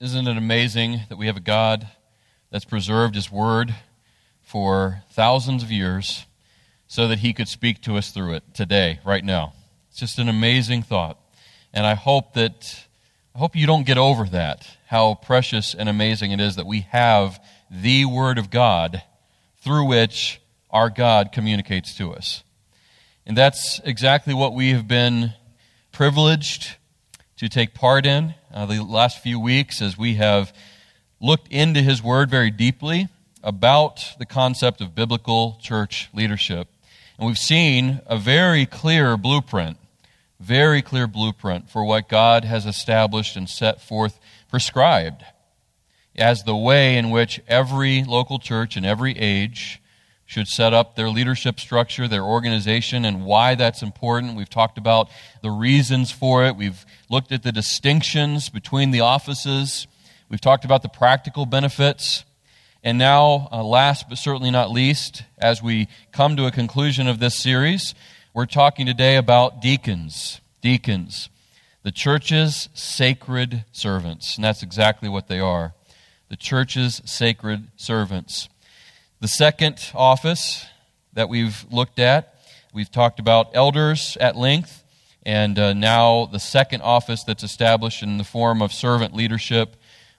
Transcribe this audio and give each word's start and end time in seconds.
Isn't 0.00 0.26
it 0.26 0.36
amazing 0.36 1.02
that 1.08 1.16
we 1.16 1.26
have 1.26 1.36
a 1.36 1.40
God 1.40 1.86
that's 2.50 2.64
preserved 2.64 3.14
His 3.14 3.30
Word 3.30 3.72
for 4.42 5.04
thousands 5.12 5.62
of 5.62 5.70
years 5.70 6.26
so 6.88 7.06
that 7.06 7.20
He 7.20 7.32
could 7.32 7.46
speak 7.46 7.80
to 7.82 7.96
us 7.96 8.10
through 8.10 8.34
it 8.34 8.42
today, 8.54 8.98
right 9.04 9.24
now? 9.24 9.52
It's 9.88 10.00
just 10.00 10.18
an 10.18 10.28
amazing 10.28 10.82
thought. 10.82 11.16
And 11.72 11.86
I 11.86 11.94
hope 11.94 12.34
that, 12.34 12.86
I 13.36 13.38
hope 13.38 13.54
you 13.54 13.68
don't 13.68 13.86
get 13.86 13.96
over 13.96 14.24
that, 14.24 14.66
how 14.88 15.14
precious 15.14 15.74
and 15.74 15.88
amazing 15.88 16.32
it 16.32 16.40
is 16.40 16.56
that 16.56 16.66
we 16.66 16.80
have 16.90 17.38
the 17.70 18.04
Word 18.04 18.36
of 18.36 18.50
God 18.50 19.00
through 19.58 19.86
which 19.86 20.40
our 20.70 20.90
God 20.90 21.30
communicates 21.30 21.96
to 21.98 22.12
us. 22.12 22.42
And 23.24 23.36
that's 23.36 23.80
exactly 23.84 24.34
what 24.34 24.54
we 24.54 24.70
have 24.70 24.88
been 24.88 25.34
privileged 25.92 26.78
to 27.36 27.48
take 27.48 27.74
part 27.74 28.06
in 28.06 28.34
uh, 28.54 28.66
the 28.66 28.82
last 28.82 29.18
few 29.18 29.40
weeks 29.40 29.82
as 29.82 29.98
we 29.98 30.14
have 30.14 30.52
looked 31.20 31.48
into 31.48 31.82
His 31.82 32.02
Word 32.02 32.30
very 32.30 32.52
deeply 32.52 33.08
about 33.42 34.14
the 34.18 34.24
concept 34.24 34.80
of 34.80 34.94
biblical 34.94 35.58
church 35.60 36.08
leadership. 36.14 36.68
And 37.18 37.26
we've 37.26 37.36
seen 37.36 38.00
a 38.06 38.16
very 38.16 38.64
clear 38.64 39.16
blueprint, 39.16 39.76
very 40.38 40.82
clear 40.82 41.08
blueprint 41.08 41.68
for 41.68 41.84
what 41.84 42.08
God 42.08 42.44
has 42.44 42.64
established 42.64 43.36
and 43.36 43.50
set 43.50 43.82
forth, 43.82 44.20
prescribed 44.48 45.24
as 46.14 46.44
the 46.44 46.56
way 46.56 46.96
in 46.96 47.10
which 47.10 47.40
every 47.48 48.04
local 48.04 48.38
church 48.38 48.76
in 48.76 48.84
every 48.84 49.18
age 49.18 49.82
should 50.26 50.48
set 50.48 50.72
up 50.72 50.96
their 50.96 51.10
leadership 51.10 51.60
structure, 51.60 52.08
their 52.08 52.22
organization, 52.22 53.04
and 53.04 53.24
why 53.24 53.54
that's 53.54 53.82
important. 53.82 54.36
We've 54.36 54.48
talked 54.48 54.78
about 54.78 55.10
the 55.42 55.50
reasons 55.50 56.10
for 56.10 56.44
it. 56.44 56.56
We've 56.56 56.84
looked 57.10 57.30
at 57.32 57.42
the 57.42 57.52
distinctions 57.52 58.48
between 58.48 58.90
the 58.90 59.00
offices. 59.00 59.86
We've 60.28 60.40
talked 60.40 60.64
about 60.64 60.82
the 60.82 60.88
practical 60.88 61.46
benefits. 61.46 62.24
And 62.82 62.98
now, 62.98 63.48
uh, 63.52 63.62
last 63.62 64.08
but 64.08 64.18
certainly 64.18 64.50
not 64.50 64.70
least, 64.70 65.24
as 65.38 65.62
we 65.62 65.88
come 66.12 66.36
to 66.36 66.46
a 66.46 66.50
conclusion 66.50 67.06
of 67.06 67.18
this 67.18 67.38
series, 67.38 67.94
we're 68.32 68.46
talking 68.46 68.86
today 68.86 69.16
about 69.16 69.60
deacons. 69.60 70.40
Deacons. 70.60 71.28
The 71.82 71.92
church's 71.92 72.70
sacred 72.74 73.64
servants. 73.72 74.36
And 74.36 74.44
that's 74.44 74.62
exactly 74.62 75.08
what 75.08 75.28
they 75.28 75.38
are. 75.38 75.74
The 76.30 76.36
church's 76.36 77.02
sacred 77.04 77.68
servants. 77.76 78.48
The 79.24 79.28
second 79.28 79.90
office 79.94 80.66
that 81.14 81.30
we've 81.30 81.64
looked 81.70 81.98
at, 81.98 82.34
we've 82.74 82.90
talked 82.90 83.18
about 83.18 83.52
elders 83.54 84.18
at 84.20 84.36
length, 84.36 84.84
and 85.24 85.58
uh, 85.58 85.72
now 85.72 86.26
the 86.26 86.38
second 86.38 86.82
office 86.82 87.24
that's 87.24 87.42
established 87.42 88.02
in 88.02 88.18
the 88.18 88.24
form 88.24 88.60
of 88.60 88.70
servant 88.70 89.14
leadership 89.14 89.76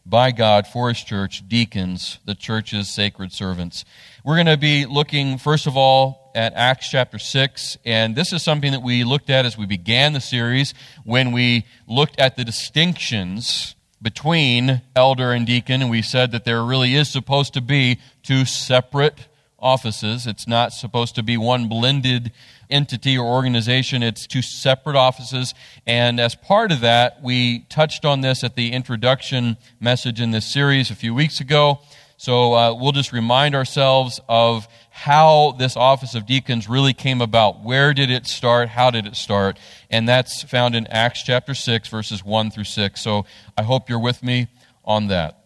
by 0.07 0.31
God 0.31 0.65
for 0.65 0.89
His 0.89 1.03
church, 1.03 1.47
deacons, 1.47 2.17
the 2.25 2.33
church's 2.33 2.89
sacred 2.89 3.31
servants. 3.31 3.85
We're 4.23 4.37
going 4.37 4.47
to 4.47 4.57
be 4.57 4.87
looking, 4.87 5.37
first 5.37 5.67
of 5.67 5.77
all, 5.77 6.31
at 6.33 6.53
Acts 6.55 6.89
chapter 6.89 7.19
6, 7.19 7.77
and 7.85 8.15
this 8.15 8.33
is 8.33 8.41
something 8.41 8.71
that 8.71 8.81
we 8.81 9.03
looked 9.03 9.29
at 9.29 9.45
as 9.45 9.55
we 9.55 9.67
began 9.67 10.13
the 10.13 10.19
series 10.19 10.73
when 11.03 11.31
we 11.31 11.67
looked 11.87 12.19
at 12.19 12.37
the 12.37 12.43
distinctions 12.43 13.75
between 14.05 14.83
elder 14.95 15.31
and 15.31 15.47
deacon, 15.47 15.81
and 15.81 15.89
we 15.89 16.03
said 16.03 16.31
that 16.31 16.45
there 16.45 16.63
really 16.63 16.93
is 16.93 17.09
supposed 17.09 17.55
to 17.55 17.59
be 17.59 17.97
two 18.21 18.45
separate 18.45 19.27
offices. 19.57 20.27
It's 20.27 20.47
not 20.47 20.73
supposed 20.73 21.15
to 21.15 21.23
be 21.23 21.37
one 21.37 21.67
blended 21.67 22.31
entity 22.69 23.17
or 23.17 23.25
organization, 23.25 24.03
it's 24.03 24.27
two 24.27 24.43
separate 24.43 24.95
offices. 24.95 25.55
And 25.87 26.19
as 26.19 26.35
part 26.35 26.71
of 26.71 26.81
that, 26.81 27.23
we 27.23 27.61
touched 27.61 28.05
on 28.05 28.21
this 28.21 28.43
at 28.43 28.55
the 28.55 28.73
introduction 28.73 29.57
message 29.79 30.21
in 30.21 30.29
this 30.29 30.45
series 30.45 30.91
a 30.91 30.95
few 30.95 31.15
weeks 31.15 31.39
ago. 31.39 31.79
So 32.17 32.53
uh, 32.53 32.73
we'll 32.73 32.93
just 32.93 33.11
remind 33.11 33.55
ourselves 33.55 34.21
of 34.29 34.67
how 34.89 35.55
this 35.59 35.75
office 35.75 36.15
of 36.15 36.25
deacons 36.25 36.69
really 36.69 36.93
came 36.93 37.21
about. 37.21 37.63
Where 37.63 37.93
did 37.93 38.09
it 38.09 38.25
start? 38.25 38.69
How 38.69 38.89
did 38.89 39.05
it 39.05 39.15
start? 39.15 39.59
And 39.89 40.07
that's 40.07 40.43
found 40.43 40.75
in 40.75 40.87
Acts 40.87 41.23
chapter 41.23 41.53
6, 41.53 41.89
verses 41.89 42.23
1 42.23 42.51
through 42.51 42.63
6. 42.63 43.01
So 43.01 43.25
I 43.57 43.63
hope 43.63 43.89
you're 43.89 43.99
with 43.99 44.23
me 44.23 44.47
on 44.85 45.07
that. 45.07 45.43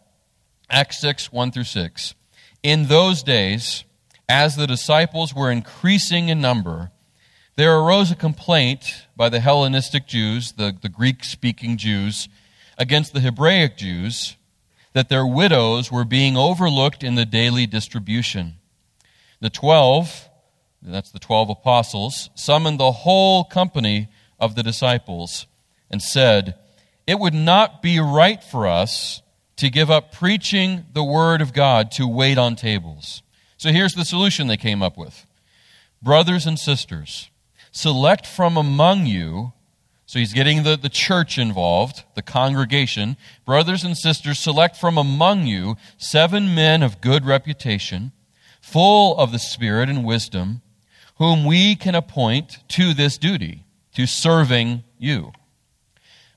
Acts 0.69 1.01
6, 1.01 1.31
1 1.31 1.51
through 1.51 1.63
6. 1.63 2.13
In 2.61 2.85
those 2.85 3.23
days, 3.23 3.83
as 4.27 4.55
the 4.55 4.67
disciples 4.67 5.33
were 5.33 5.51
increasing 5.51 6.29
in 6.29 6.39
number, 6.39 6.91
there 7.55 7.77
arose 7.79 8.11
a 8.11 8.15
complaint 8.15 9.07
by 9.17 9.29
the 9.29 9.39
Hellenistic 9.39 10.07
Jews, 10.07 10.51
the, 10.51 10.77
the 10.79 10.89
Greek 10.89 11.23
speaking 11.23 11.77
Jews, 11.77 12.29
against 12.77 13.13
the 13.13 13.19
Hebraic 13.19 13.75
Jews 13.75 14.37
that 14.99 15.07
their 15.07 15.25
widows 15.25 15.89
were 15.89 16.03
being 16.03 16.35
overlooked 16.35 17.05
in 17.05 17.15
the 17.15 17.25
daily 17.25 17.65
distribution. 17.65 18.55
The 19.39 19.49
twelve, 19.49 20.27
that's 20.81 21.09
the 21.09 21.19
twelve 21.19 21.49
apostles, 21.49 22.29
summoned 22.35 22.81
the 22.81 22.91
whole 22.91 23.45
company 23.45 24.09
of 24.41 24.55
the 24.55 24.61
disciples 24.61 25.47
and 25.89 26.01
said, 26.01 26.55
It 27.07 27.17
would 27.17 27.33
not 27.33 27.81
be 27.81 27.97
right 28.01 28.43
for 28.43 28.67
us 28.67 29.21
to 29.55 29.69
give 29.69 29.89
up 29.89 30.11
preaching 30.11 30.83
the 30.91 31.05
word 31.05 31.39
of 31.39 31.53
God 31.53 31.91
to 31.91 32.05
wait 32.05 32.37
on 32.37 32.57
tables. 32.57 33.23
So 33.55 33.71
here's 33.71 33.93
the 33.93 34.03
solution 34.03 34.47
they 34.47 34.57
came 34.57 34.83
up 34.83 34.97
with 34.97 35.25
Brothers 36.01 36.45
and 36.45 36.59
sisters, 36.59 37.29
select 37.71 38.27
from 38.27 38.57
among 38.57 39.05
you 39.05 39.53
so 40.09 40.17
he's 40.17 40.33
getting 40.33 40.63
the, 40.63 40.75
the 40.75 40.89
church 40.89 41.37
involved, 41.37 42.03
the 42.15 42.23
congregation. 42.23 43.15
Brothers 43.45 43.83
and 43.83 43.95
sisters, 43.95 44.39
select 44.39 44.75
from 44.75 44.97
among 44.97 45.45
you 45.45 45.75
seven 45.99 46.55
men 46.55 46.81
of 46.81 46.99
good 46.99 47.27
reputation, 47.27 48.11
full 48.59 49.15
of 49.19 49.31
the 49.31 49.37
Spirit 49.37 49.87
and 49.87 50.03
wisdom, 50.03 50.63
whom 51.17 51.45
we 51.45 51.75
can 51.75 51.93
appoint 51.93 52.67
to 52.69 52.95
this 52.95 53.19
duty, 53.19 53.65
to 53.93 54.07
serving 54.07 54.83
you. 54.97 55.31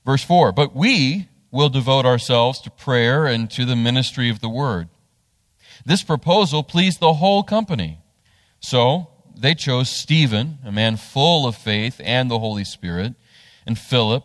Verse 0.05 0.23
4 0.23 0.51
But 0.51 0.75
we 0.75 1.29
will 1.49 1.69
devote 1.69 2.05
ourselves 2.05 2.61
to 2.61 2.69
prayer 2.69 3.25
and 3.25 3.49
to 3.49 3.65
the 3.65 3.75
ministry 3.75 4.29
of 4.29 4.39
the 4.39 4.49
word. 4.49 4.87
This 5.83 6.03
proposal 6.03 6.61
pleased 6.61 6.99
the 6.99 7.13
whole 7.13 7.41
company. 7.41 7.97
So 8.59 9.07
they 9.35 9.55
chose 9.55 9.89
Stephen, 9.89 10.59
a 10.63 10.71
man 10.71 10.95
full 10.95 11.47
of 11.47 11.55
faith 11.55 11.99
and 12.03 12.29
the 12.29 12.37
Holy 12.37 12.65
Spirit 12.65 13.15
and 13.65 13.77
Philip, 13.77 14.23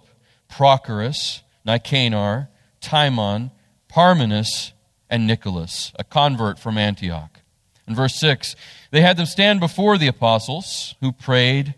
Prochorus, 0.51 1.43
Nicanor, 1.65 2.49
Timon, 2.81 3.51
Parmenas, 3.89 4.73
and 5.11 5.27
Nicholas, 5.27 5.93
a 5.99 6.05
convert 6.05 6.59
from 6.59 6.79
Antioch. 6.79 7.41
In 7.87 7.95
verse 7.95 8.19
6, 8.21 8.55
they 8.91 9.01
had 9.01 9.17
them 9.17 9.27
stand 9.27 9.61
before 9.61 9.97
the 9.97 10.09
apostles 10.09 10.95
who 11.01 11.13
prayed 11.13 11.75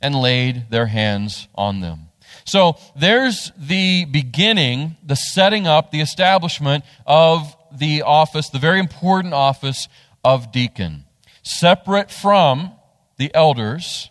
and 0.00 0.14
laid 0.14 0.70
their 0.70 0.86
hands 0.86 1.48
on 1.54 1.80
them. 1.80 2.08
So 2.44 2.78
there's 2.96 3.52
the 3.56 4.06
beginning, 4.06 4.96
the 5.04 5.14
setting 5.14 5.66
up, 5.66 5.90
the 5.90 6.00
establishment 6.00 6.84
of 7.06 7.54
the 7.70 8.02
office, 8.02 8.48
the 8.48 8.58
very 8.58 8.80
important 8.80 9.34
office 9.34 9.88
of 10.24 10.52
deacon. 10.52 11.04
Separate 11.42 12.10
from 12.10 12.72
the 13.16 13.34
elders, 13.34 14.10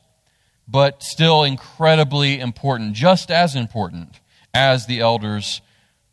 but 0.67 1.03
still 1.03 1.43
incredibly 1.43 2.39
important, 2.39 2.93
just 2.93 3.29
as 3.31 3.55
important 3.55 4.19
as 4.53 4.85
the 4.85 4.99
elders 4.99 5.61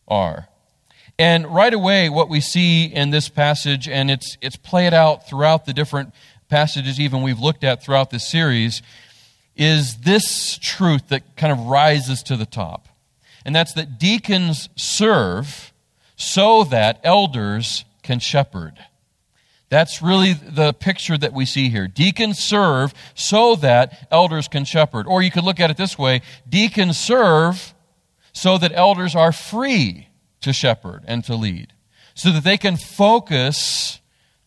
are. 0.06 0.48
And 1.18 1.46
right 1.48 1.74
away, 1.74 2.08
what 2.08 2.28
we 2.28 2.40
see 2.40 2.84
in 2.84 3.10
this 3.10 3.28
passage, 3.28 3.88
and 3.88 4.10
it's, 4.10 4.36
it's 4.40 4.56
played 4.56 4.94
out 4.94 5.28
throughout 5.28 5.66
the 5.66 5.72
different 5.72 6.14
passages, 6.48 7.00
even 7.00 7.22
we've 7.22 7.40
looked 7.40 7.64
at 7.64 7.82
throughout 7.82 8.10
this 8.10 8.28
series, 8.28 8.82
is 9.56 9.98
this 9.98 10.58
truth 10.58 11.08
that 11.08 11.36
kind 11.36 11.52
of 11.52 11.66
rises 11.66 12.22
to 12.22 12.36
the 12.36 12.46
top. 12.46 12.88
And 13.44 13.54
that's 13.54 13.72
that 13.74 13.98
deacons 13.98 14.68
serve 14.76 15.72
so 16.16 16.64
that 16.64 17.00
elders 17.02 17.84
can 18.02 18.20
shepherd. 18.20 18.78
That's 19.70 20.00
really 20.00 20.32
the 20.32 20.72
picture 20.72 21.18
that 21.18 21.34
we 21.34 21.44
see 21.44 21.68
here. 21.68 21.88
Deacons 21.88 22.38
serve 22.38 22.94
so 23.14 23.54
that 23.56 24.08
elders 24.10 24.48
can 24.48 24.64
shepherd. 24.64 25.06
Or 25.06 25.20
you 25.20 25.30
could 25.30 25.44
look 25.44 25.60
at 25.60 25.70
it 25.70 25.76
this 25.76 25.98
way 25.98 26.22
deacons 26.48 26.98
serve 26.98 27.74
so 28.32 28.56
that 28.58 28.72
elders 28.74 29.14
are 29.14 29.32
free 29.32 30.08
to 30.40 30.52
shepherd 30.52 31.02
and 31.06 31.24
to 31.24 31.34
lead, 31.34 31.72
so 32.14 32.30
that 32.30 32.44
they 32.44 32.56
can 32.56 32.76
focus 32.76 34.00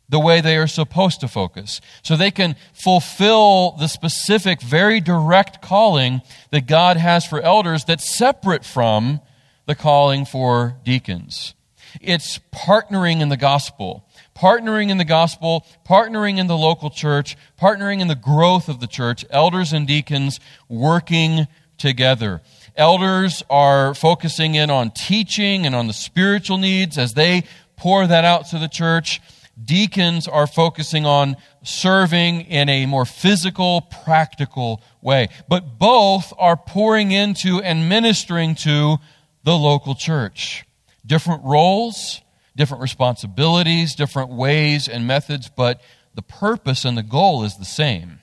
the 0.07 0.19
way 0.19 0.41
they 0.41 0.57
are 0.57 0.67
supposed 0.67 1.21
to 1.21 1.27
focus, 1.27 1.79
so 2.01 2.15
they 2.15 2.31
can 2.31 2.55
fulfill 2.73 3.71
the 3.71 3.87
specific, 3.87 4.61
very 4.61 4.99
direct 4.99 5.61
calling 5.61 6.21
that 6.51 6.67
God 6.67 6.97
has 6.97 7.25
for 7.25 7.39
elders 7.41 7.85
that's 7.85 8.17
separate 8.17 8.65
from 8.65 9.21
the 9.67 9.75
calling 9.75 10.25
for 10.25 10.75
deacons. 10.83 11.53
It's 12.01 12.39
partnering 12.53 13.21
in 13.21 13.29
the 13.29 13.37
gospel 13.37 14.05
partnering 14.35 14.89
in 14.89 14.97
the 14.97 15.05
gospel, 15.05 15.65
partnering 15.87 16.37
in 16.37 16.47
the 16.47 16.57
local 16.57 16.89
church, 16.89 17.37
partnering 17.59 18.01
in 18.01 18.07
the 18.07 18.15
growth 18.15 18.69
of 18.69 18.79
the 18.79 18.87
church, 18.87 19.25
elders 19.29 19.73
and 19.73 19.87
deacons 19.87 20.39
working 20.69 21.47
together. 21.77 22.41
elders 22.75 23.43
are 23.49 23.93
focusing 23.93 24.55
in 24.55 24.69
on 24.69 24.91
teaching 24.91 25.65
and 25.65 25.75
on 25.75 25.87
the 25.87 25.93
spiritual 25.93 26.57
needs 26.57 26.97
as 26.97 27.13
they 27.13 27.43
pour 27.75 28.07
that 28.07 28.23
out 28.23 28.47
to 28.47 28.59
the 28.59 28.67
church. 28.67 29.21
Deacons 29.63 30.27
are 30.27 30.47
focusing 30.47 31.05
on 31.05 31.35
serving 31.63 32.41
in 32.41 32.69
a 32.69 32.85
more 32.85 33.05
physical, 33.05 33.81
practical 33.81 34.81
way. 35.01 35.27
But 35.47 35.77
both 35.77 36.33
are 36.37 36.57
pouring 36.57 37.11
into 37.11 37.61
and 37.61 37.89
ministering 37.89 38.55
to 38.55 38.97
the 39.43 39.57
local 39.57 39.95
church. 39.95 40.65
Different 41.05 41.43
roles, 41.43 42.21
different 42.55 42.81
responsibilities, 42.81 43.95
different 43.95 44.29
ways 44.29 44.87
and 44.87 45.07
methods, 45.07 45.49
but 45.49 45.81
the 46.13 46.21
purpose 46.21 46.85
and 46.85 46.97
the 46.97 47.03
goal 47.03 47.43
is 47.43 47.57
the 47.57 47.65
same 47.65 48.19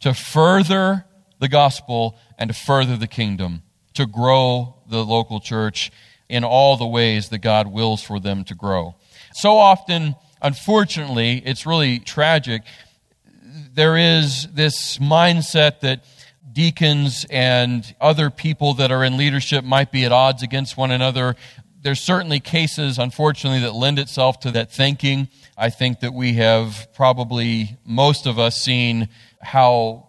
to 0.00 0.14
further 0.14 1.04
the 1.38 1.48
gospel 1.48 2.18
and 2.38 2.48
to 2.48 2.54
further 2.54 2.96
the 2.96 3.06
kingdom, 3.06 3.62
to 3.94 4.06
grow 4.06 4.76
the 4.88 5.04
local 5.04 5.40
church 5.40 5.90
in 6.28 6.44
all 6.44 6.76
the 6.76 6.86
ways 6.86 7.28
that 7.28 7.38
God 7.38 7.66
wills 7.68 8.02
for 8.02 8.18
them 8.18 8.44
to 8.44 8.54
grow. 8.54 8.94
So 9.34 9.56
often, 9.58 10.16
unfortunately, 10.40 11.42
it's 11.44 11.66
really 11.66 11.98
tragic. 11.98 12.62
There 13.74 13.96
is 13.96 14.48
this 14.52 14.98
mindset 14.98 15.80
that 15.80 16.04
deacons 16.52 17.26
and 17.28 17.94
other 18.00 18.30
people 18.30 18.74
that 18.74 18.90
are 18.90 19.04
in 19.04 19.18
leadership 19.18 19.62
might 19.62 19.92
be 19.92 20.04
at 20.04 20.12
odds 20.12 20.42
against 20.42 20.76
one 20.76 20.90
another. 20.90 21.36
There's 21.86 22.00
certainly 22.00 22.40
cases, 22.40 22.98
unfortunately, 22.98 23.60
that 23.60 23.72
lend 23.72 24.00
itself 24.00 24.40
to 24.40 24.50
that 24.50 24.72
thinking. 24.72 25.28
I 25.56 25.70
think 25.70 26.00
that 26.00 26.12
we 26.12 26.32
have 26.32 26.88
probably, 26.94 27.76
most 27.84 28.26
of 28.26 28.40
us, 28.40 28.60
seen 28.60 29.08
how 29.40 30.08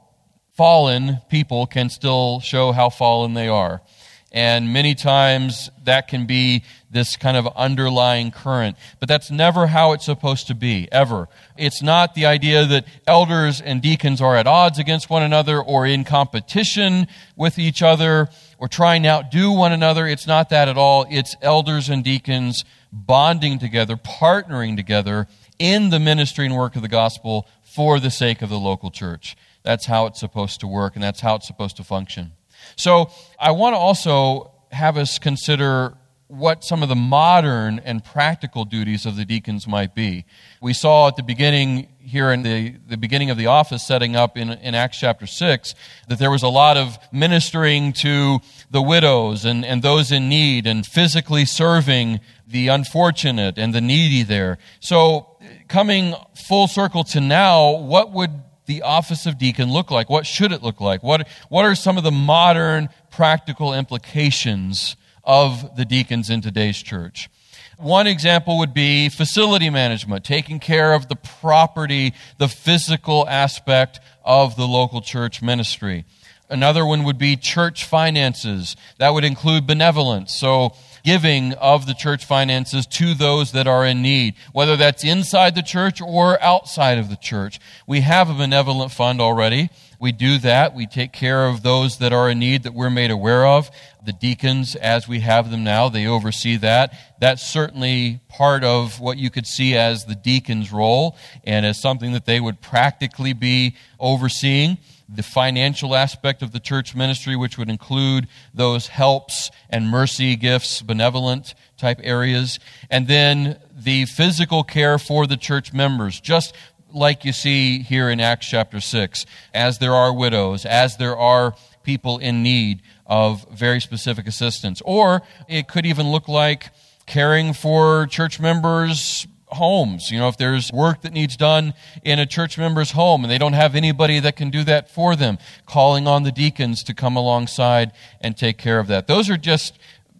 fallen 0.55 1.19
people 1.29 1.67
can 1.67 1.91
still 1.91 2.39
show 2.39 2.71
how 2.71 2.89
fallen 2.89 3.35
they 3.35 3.47
are. 3.47 3.83
And 4.31 4.73
many 4.73 4.95
times 4.95 5.69
that 5.83 6.07
can 6.07 6.25
be 6.25 6.63
this 6.89 7.15
kind 7.15 7.37
of 7.37 7.47
underlying 7.55 8.31
current. 8.31 8.75
But 8.99 9.07
that's 9.07 9.29
never 9.29 9.67
how 9.67 9.91
it's 9.91 10.05
supposed 10.05 10.47
to 10.47 10.55
be, 10.55 10.87
ever. 10.91 11.29
It's 11.57 11.83
not 11.83 12.15
the 12.15 12.25
idea 12.25 12.65
that 12.65 12.85
elders 13.05 13.61
and 13.61 13.83
deacons 13.83 14.19
are 14.19 14.35
at 14.35 14.47
odds 14.47 14.79
against 14.79 15.11
one 15.11 15.21
another 15.21 15.61
or 15.61 15.85
in 15.85 16.05
competition 16.05 17.05
with 17.35 17.59
each 17.59 17.83
other 17.83 18.29
or 18.57 18.67
trying 18.67 19.03
to 19.03 19.09
outdo 19.09 19.51
one 19.51 19.71
another. 19.71 20.07
It's 20.07 20.27
not 20.27 20.49
that 20.49 20.67
at 20.67 20.77
all. 20.77 21.05
It's 21.09 21.35
elders 21.41 21.89
and 21.89 22.03
deacons 22.03 22.63
bonding 22.91 23.59
together, 23.59 23.95
partnering 23.97 24.75
together 24.75 25.27
in 25.59 25.89
the 25.89 25.99
ministry 25.99 26.45
and 26.45 26.55
work 26.55 26.75
of 26.75 26.81
the 26.81 26.87
gospel 26.87 27.47
for 27.63 27.99
the 27.99 28.11
sake 28.11 28.41
of 28.41 28.49
the 28.49 28.59
local 28.59 28.91
church. 28.91 29.35
That's 29.63 29.85
how 29.85 30.05
it's 30.05 30.19
supposed 30.19 30.61
to 30.61 30.67
work, 30.67 30.95
and 30.95 31.03
that's 31.03 31.19
how 31.19 31.35
it's 31.35 31.47
supposed 31.47 31.77
to 31.77 31.83
function. 31.83 32.31
So 32.75 33.11
I 33.39 33.51
want 33.51 33.73
to 33.73 33.77
also 33.77 34.51
have 34.71 34.97
us 34.97 35.19
consider 35.19 35.93
what 36.27 36.63
some 36.63 36.83
of 36.83 36.89
the 36.89 36.95
modern 36.95 37.79
and 37.79 38.03
practical 38.03 38.65
duties 38.65 39.05
of 39.05 39.15
the 39.15 39.25
deacons 39.25 39.67
might 39.67 39.95
be. 39.95 40.25
We 40.61 40.73
saw 40.73 41.07
at 41.07 41.15
the 41.15 41.23
beginning 41.23 41.87
here 42.07 42.31
in 42.31 42.41
the, 42.41 42.73
the 42.87 42.95
beginning 42.95 43.29
of 43.29 43.37
the 43.37 43.47
office 43.47 43.85
setting 43.85 44.15
up 44.15 44.37
in, 44.37 44.49
in 44.49 44.73
Acts 44.73 44.97
chapter 44.97 45.27
6 45.27 45.75
that 46.07 46.17
there 46.17 46.31
was 46.31 46.41
a 46.41 46.47
lot 46.47 46.77
of 46.77 46.97
ministering 47.11 47.91
to 47.91 48.39
the 48.71 48.81
widows 48.81 49.43
and, 49.43 49.65
and 49.65 49.81
those 49.81 50.09
in 50.09 50.29
need 50.29 50.65
and 50.65 50.85
physically 50.85 51.43
serving 51.43 52.21
the 52.47 52.69
unfortunate 52.69 53.57
and 53.57 53.73
the 53.73 53.81
needy 53.81 54.23
there. 54.23 54.57
So 54.79 55.37
coming 55.67 56.15
full 56.33 56.69
circle 56.69 57.03
to 57.05 57.19
now, 57.19 57.75
what 57.75 58.13
would 58.13 58.31
the 58.67 58.83
office 58.83 59.25
of 59.25 59.37
deacon 59.37 59.71
look 59.71 59.91
like? 59.91 60.09
What 60.09 60.25
should 60.25 60.53
it 60.53 60.63
look 60.63 60.79
like? 60.79 61.03
What, 61.03 61.27
what 61.49 61.65
are 61.65 61.75
some 61.75 61.97
of 61.97 62.05
the 62.05 62.11
modern 62.11 62.87
practical 63.11 63.73
implications 63.73 64.95
of 65.25 65.75
the 65.75 65.83
deacons 65.83 66.29
in 66.29 66.39
today's 66.39 66.81
church? 66.81 67.29
One 67.77 68.07
example 68.07 68.57
would 68.57 68.73
be 68.73 69.07
facility 69.09 69.69
management, 69.69 70.25
taking 70.25 70.59
care 70.59 70.93
of 70.93 71.07
the 71.09 71.15
property, 71.15 72.13
the 72.39 72.47
physical 72.47 73.27
aspect 73.29 73.99
of 74.25 74.55
the 74.55 74.67
local 74.67 74.99
church 74.99 75.43
ministry. 75.43 76.05
Another 76.49 76.85
one 76.85 77.03
would 77.03 77.19
be 77.19 77.35
church 77.35 77.85
finances. 77.85 78.75
That 78.97 79.13
would 79.13 79.23
include 79.23 79.67
benevolence. 79.67 80.33
So 80.33 80.73
giving 81.03 81.53
of 81.53 81.85
the 81.85 81.93
church 81.93 82.25
finances 82.25 82.85
to 82.85 83.13
those 83.13 83.51
that 83.51 83.67
are 83.67 83.85
in 83.85 84.01
need, 84.01 84.33
whether 84.53 84.75
that's 84.75 85.03
inside 85.03 85.55
the 85.55 85.61
church 85.61 86.01
or 86.01 86.41
outside 86.41 86.97
of 86.97 87.09
the 87.09 87.15
church. 87.15 87.59
We 87.85 88.01
have 88.01 88.29
a 88.29 88.33
benevolent 88.33 88.91
fund 88.91 89.21
already. 89.21 89.69
We 89.99 90.11
do 90.11 90.37
that. 90.39 90.75
We 90.75 90.85
take 90.85 91.11
care 91.11 91.47
of 91.47 91.63
those 91.63 91.97
that 91.97 92.13
are 92.13 92.29
in 92.29 92.39
need 92.39 92.63
that 92.63 92.73
we're 92.73 92.89
made 92.89 93.09
aware 93.09 93.45
of. 93.45 93.71
The 94.05 94.13
deacons, 94.13 94.75
as 94.75 95.07
we 95.07 95.21
have 95.21 95.49
them 95.49 95.63
now, 95.63 95.89
they 95.89 96.05
oversee 96.05 96.57
that. 96.57 96.93
That's 97.19 97.41
certainly 97.41 98.21
part 98.29 98.63
of 98.63 98.99
what 98.99 99.17
you 99.17 99.29
could 99.31 99.47
see 99.47 99.75
as 99.75 100.05
the 100.05 100.15
deacon's 100.15 100.71
role 100.71 101.17
and 101.43 101.65
as 101.65 101.81
something 101.81 102.13
that 102.13 102.25
they 102.25 102.39
would 102.39 102.61
practically 102.61 103.33
be 103.33 103.75
overseeing 103.99 104.77
the 105.09 105.23
financial 105.23 105.95
aspect 105.95 106.41
of 106.41 106.51
the 106.51 106.59
church 106.59 106.93
ministry, 106.93 107.35
which 107.35 107.57
would 107.57 107.69
include 107.69 108.27
those 108.53 108.87
helps 108.87 109.49
and 109.69 109.89
mercy 109.89 110.35
gifts, 110.35 110.81
benevolent 110.81 111.55
type 111.77 111.99
areas, 112.03 112.59
and 112.89 113.07
then 113.07 113.57
the 113.73 114.05
physical 114.05 114.63
care 114.63 114.99
for 114.99 115.25
the 115.25 115.37
church 115.37 115.73
members, 115.73 116.19
just 116.19 116.53
like 116.97 117.23
you 117.23 117.31
see 117.31 117.79
here 117.79 118.09
in 118.09 118.19
Acts 118.19 118.47
chapter 118.47 118.79
6, 118.79 119.25
as 119.53 119.77
there 119.77 119.93
are 119.93 120.13
widows, 120.13 120.65
as 120.65 120.97
there 120.97 121.15
are 121.15 121.55
people 121.83 122.17
in 122.17 122.43
need 122.43 122.81
of 123.05 123.47
very 123.51 123.79
specific 123.79 124.27
assistance. 124.27 124.81
Or 124.83 125.21
it 125.47 125.67
could 125.67 125.85
even 125.85 126.11
look 126.11 126.27
like 126.27 126.71
caring 127.05 127.53
for 127.53 128.05
church 128.07 128.39
members' 128.39 129.25
homes. 129.47 130.11
You 130.11 130.19
know, 130.19 130.27
if 130.27 130.37
there's 130.37 130.71
work 130.73 131.01
that 131.01 131.13
needs 131.13 131.37
done 131.37 131.73
in 132.03 132.19
a 132.19 132.25
church 132.25 132.57
member's 132.57 132.91
home 132.91 133.23
and 133.23 133.31
they 133.31 133.37
don't 133.37 133.53
have 133.53 133.75
anybody 133.75 134.19
that 134.19 134.35
can 134.35 134.49
do 134.49 134.63
that 134.65 134.89
for 134.89 135.15
them, 135.15 135.37
calling 135.65 136.07
on 136.07 136.23
the 136.23 136.31
deacons 136.31 136.83
to 136.83 136.93
come 136.93 137.15
alongside 137.15 137.93
and 138.19 138.35
take 138.35 138.57
care 138.57 138.79
of 138.79 138.87
that. 138.87 139.07
Those 139.07 139.29
are 139.29 139.37
just 139.37 139.79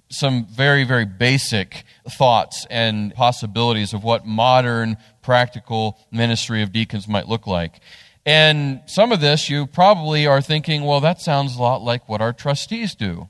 some 0.10 0.46
very, 0.46 0.86
very 0.86 1.06
basic 1.06 1.84
thoughts 2.10 2.66
and 2.70 3.14
possibilities 3.14 3.94
of 3.94 4.04
what 4.04 4.26
modern 4.26 4.96
practical 5.28 6.00
ministry 6.10 6.64
of 6.64 6.72
deacons 6.72 7.06
might 7.06 7.28
look 7.28 7.46
like. 7.46 7.82
And 8.26 8.82
some 8.86 9.12
of 9.12 9.20
this 9.20 9.50
you 9.50 9.68
probably 9.68 10.26
are 10.26 10.42
thinking, 10.42 10.86
well, 10.86 11.02
that 11.02 11.20
sounds 11.20 11.58
a 11.58 11.62
lot 11.62 11.82
like 11.82 12.08
what 12.08 12.22
our 12.22 12.32
trustees 12.32 12.96
do. 12.96 13.28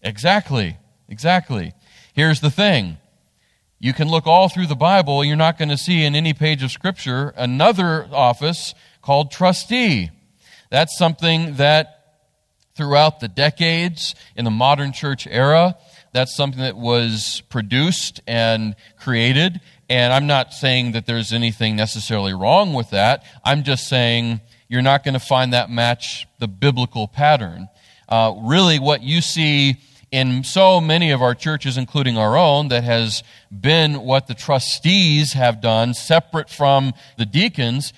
Exactly. 0.00 0.78
Exactly. 1.10 1.74
Here's 2.14 2.40
the 2.40 2.50
thing 2.50 2.96
you 3.78 3.92
can 3.92 4.08
look 4.08 4.26
all 4.26 4.48
through 4.48 4.68
the 4.68 4.74
Bible, 4.74 5.22
you're 5.22 5.36
not 5.36 5.58
going 5.58 5.68
to 5.68 5.76
see 5.76 6.02
in 6.04 6.14
any 6.14 6.32
page 6.32 6.62
of 6.62 6.70
Scripture 6.70 7.34
another 7.36 8.08
office 8.10 8.74
called 9.02 9.30
trustee. 9.30 10.08
That's 10.70 10.96
something 10.96 11.56
that 11.56 12.14
throughout 12.74 13.20
the 13.20 13.28
decades 13.28 14.14
in 14.36 14.46
the 14.46 14.50
modern 14.50 14.94
church 14.94 15.26
era, 15.26 15.76
that's 16.14 16.34
something 16.34 16.62
that 16.62 16.78
was 16.78 17.42
produced 17.50 18.22
and 18.26 18.74
created. 18.98 19.60
And 19.88 20.12
I'm 20.12 20.26
not 20.26 20.52
saying 20.52 20.92
that 20.92 21.06
there's 21.06 21.32
anything 21.32 21.76
necessarily 21.76 22.34
wrong 22.34 22.72
with 22.72 22.90
that. 22.90 23.24
I'm 23.44 23.62
just 23.62 23.86
saying 23.86 24.40
you're 24.68 24.82
not 24.82 25.04
going 25.04 25.14
to 25.14 25.20
find 25.20 25.52
that 25.52 25.70
match 25.70 26.26
the 26.38 26.48
biblical 26.48 27.06
pattern. 27.06 27.68
Uh, 28.08 28.34
really, 28.42 28.78
what 28.78 29.02
you 29.02 29.20
see 29.20 29.76
in 30.10 30.44
so 30.44 30.80
many 30.80 31.10
of 31.10 31.22
our 31.22 31.34
churches, 31.34 31.76
including 31.76 32.16
our 32.16 32.36
own, 32.36 32.68
that 32.68 32.84
has 32.84 33.22
been 33.50 34.00
what 34.00 34.26
the 34.26 34.34
trustees 34.34 35.32
have 35.34 35.60
done, 35.60 35.94
separate 35.94 36.50
from 36.50 36.92
the 37.16 37.26
deacons. 37.26 37.92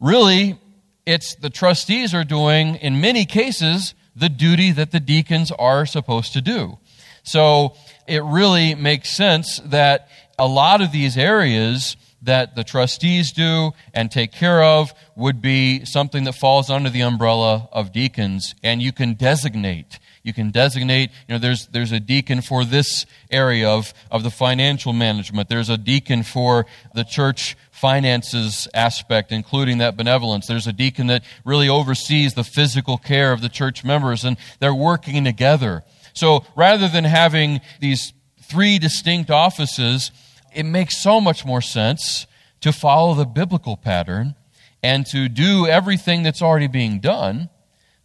Really, 0.00 0.58
it's 1.06 1.34
the 1.34 1.50
trustees 1.50 2.14
are 2.14 2.24
doing, 2.24 2.76
in 2.76 3.00
many 3.00 3.24
cases, 3.24 3.94
the 4.14 4.28
duty 4.28 4.72
that 4.72 4.90
the 4.90 5.00
deacons 5.00 5.50
are 5.52 5.86
supposed 5.86 6.32
to 6.32 6.40
do. 6.40 6.78
So 7.22 7.76
it 8.06 8.22
really 8.24 8.74
makes 8.74 9.10
sense 9.10 9.60
that 9.66 10.08
a 10.38 10.46
lot 10.46 10.80
of 10.80 10.92
these 10.92 11.16
areas 11.16 11.96
that 12.22 12.56
the 12.56 12.64
trustees 12.64 13.32
do 13.32 13.72
and 13.94 14.10
take 14.10 14.32
care 14.32 14.62
of 14.62 14.92
would 15.14 15.40
be 15.40 15.84
something 15.84 16.24
that 16.24 16.34
falls 16.34 16.68
under 16.68 16.90
the 16.90 17.00
umbrella 17.02 17.68
of 17.72 17.92
deacons, 17.92 18.54
and 18.62 18.82
you 18.82 18.92
can 18.92 19.14
designate 19.14 19.98
you 20.28 20.34
can 20.34 20.50
designate, 20.50 21.10
you 21.26 21.34
know, 21.34 21.38
there's, 21.38 21.68
there's 21.68 21.90
a 21.90 21.98
deacon 21.98 22.42
for 22.42 22.62
this 22.62 23.06
area 23.30 23.66
of, 23.66 23.94
of 24.10 24.22
the 24.22 24.30
financial 24.30 24.92
management. 24.92 25.48
There's 25.48 25.70
a 25.70 25.78
deacon 25.78 26.22
for 26.22 26.66
the 26.94 27.02
church 27.02 27.56
finances 27.70 28.68
aspect, 28.74 29.32
including 29.32 29.78
that 29.78 29.96
benevolence. 29.96 30.46
There's 30.46 30.66
a 30.66 30.72
deacon 30.72 31.06
that 31.06 31.24
really 31.46 31.70
oversees 31.70 32.34
the 32.34 32.44
physical 32.44 32.98
care 32.98 33.32
of 33.32 33.40
the 33.40 33.48
church 33.48 33.84
members, 33.84 34.22
and 34.22 34.36
they're 34.60 34.74
working 34.74 35.24
together. 35.24 35.82
So 36.12 36.44
rather 36.54 36.88
than 36.88 37.04
having 37.04 37.62
these 37.80 38.12
three 38.42 38.78
distinct 38.78 39.30
offices, 39.30 40.10
it 40.54 40.64
makes 40.64 41.02
so 41.02 41.20
much 41.20 41.44
more 41.44 41.62
sense 41.62 42.26
to 42.60 42.72
follow 42.72 43.14
the 43.14 43.24
biblical 43.24 43.76
pattern 43.76 44.34
and 44.82 45.06
to 45.06 45.28
do 45.28 45.66
everything 45.66 46.22
that's 46.22 46.42
already 46.42 46.68
being 46.68 47.00
done, 47.00 47.48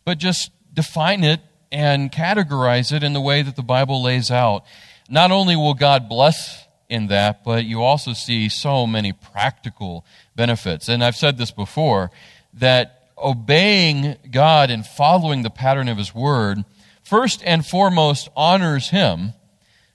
but 0.05 0.17
just 0.17 0.51
define 0.73 1.23
it 1.23 1.39
and 1.71 2.12
categorize 2.12 2.91
it 2.91 3.03
in 3.03 3.13
the 3.13 3.21
way 3.21 3.41
that 3.41 3.55
the 3.55 3.63
Bible 3.63 4.01
lays 4.01 4.29
out. 4.31 4.63
Not 5.09 5.31
only 5.31 5.55
will 5.55 5.73
God 5.73 6.07
bless 6.07 6.65
in 6.89 7.07
that, 7.07 7.43
but 7.43 7.65
you 7.65 7.81
also 7.81 8.13
see 8.13 8.50
so 8.50 8.85
many 8.85 9.12
practical 9.12 10.05
benefits. 10.35 10.88
And 10.88 11.03
I've 11.03 11.15
said 11.15 11.38
this 11.38 11.51
before 11.51 12.12
that 12.53 13.09
obeying 13.17 14.17
God 14.29 14.69
and 14.69 14.85
following 14.85 15.41
the 15.41 15.50
pattern 15.50 15.88
of 15.88 15.97
His 15.97 16.13
Word, 16.13 16.63
first 17.03 17.41
and 17.45 17.65
foremost, 17.65 18.29
honors 18.35 18.89
Him, 18.89 19.33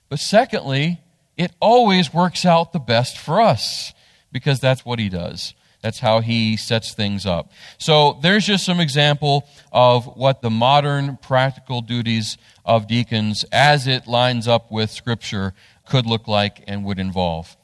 but 0.09 0.19
secondly, 0.19 0.99
it 1.39 1.51
always 1.59 2.13
works 2.13 2.45
out 2.45 2.73
the 2.73 2.79
best 2.79 3.17
for 3.17 3.41
us 3.41 3.93
because 4.31 4.59
that's 4.59 4.85
what 4.85 4.99
He 4.99 5.09
does. 5.09 5.55
That's 5.81 5.99
how 5.99 6.19
he 6.19 6.57
sets 6.57 6.93
things 6.93 7.25
up. 7.25 7.51
So 7.77 8.19
there's 8.21 8.45
just 8.45 8.65
some 8.65 8.81
example 8.81 9.47
of 9.71 10.05
what 10.17 10.41
the 10.41 10.49
modern 10.49 11.17
practical 11.21 11.81
duties 11.81 12.37
of 12.65 12.85
deacons, 12.85 13.45
as 13.51 13.87
it 13.87 14.05
lines 14.05 14.45
up 14.45 14.71
with 14.71 14.91
Scripture, 14.91 15.53
could 15.87 16.05
look 16.05 16.27
like 16.27 16.63
and 16.67 16.83
would 16.83 16.99
involve. 16.99 17.55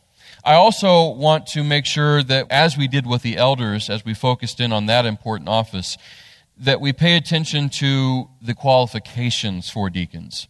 I 0.46 0.53
also 0.53 1.10
want 1.10 1.48
to 1.48 1.63
make 1.63 1.86
sure 1.86 2.24
that, 2.24 2.48
as 2.50 2.77
we 2.77 2.88
did 2.88 3.05
with 3.05 3.22
the 3.22 3.36
elders, 3.36 3.89
as 3.89 4.05
we 4.05 4.13
focused 4.13 4.60
in 4.60 4.72
on 4.72 4.86
that 4.86 5.05
important 5.05 5.50
office, 5.50 5.98
that 6.58 6.79
we 6.79 6.94
pay 6.94 7.17
attention 7.17 7.67
to 7.67 8.29
the 8.41 8.53
qualifications 8.53 9.70
for 9.70 9.89
deacons. 9.89 10.48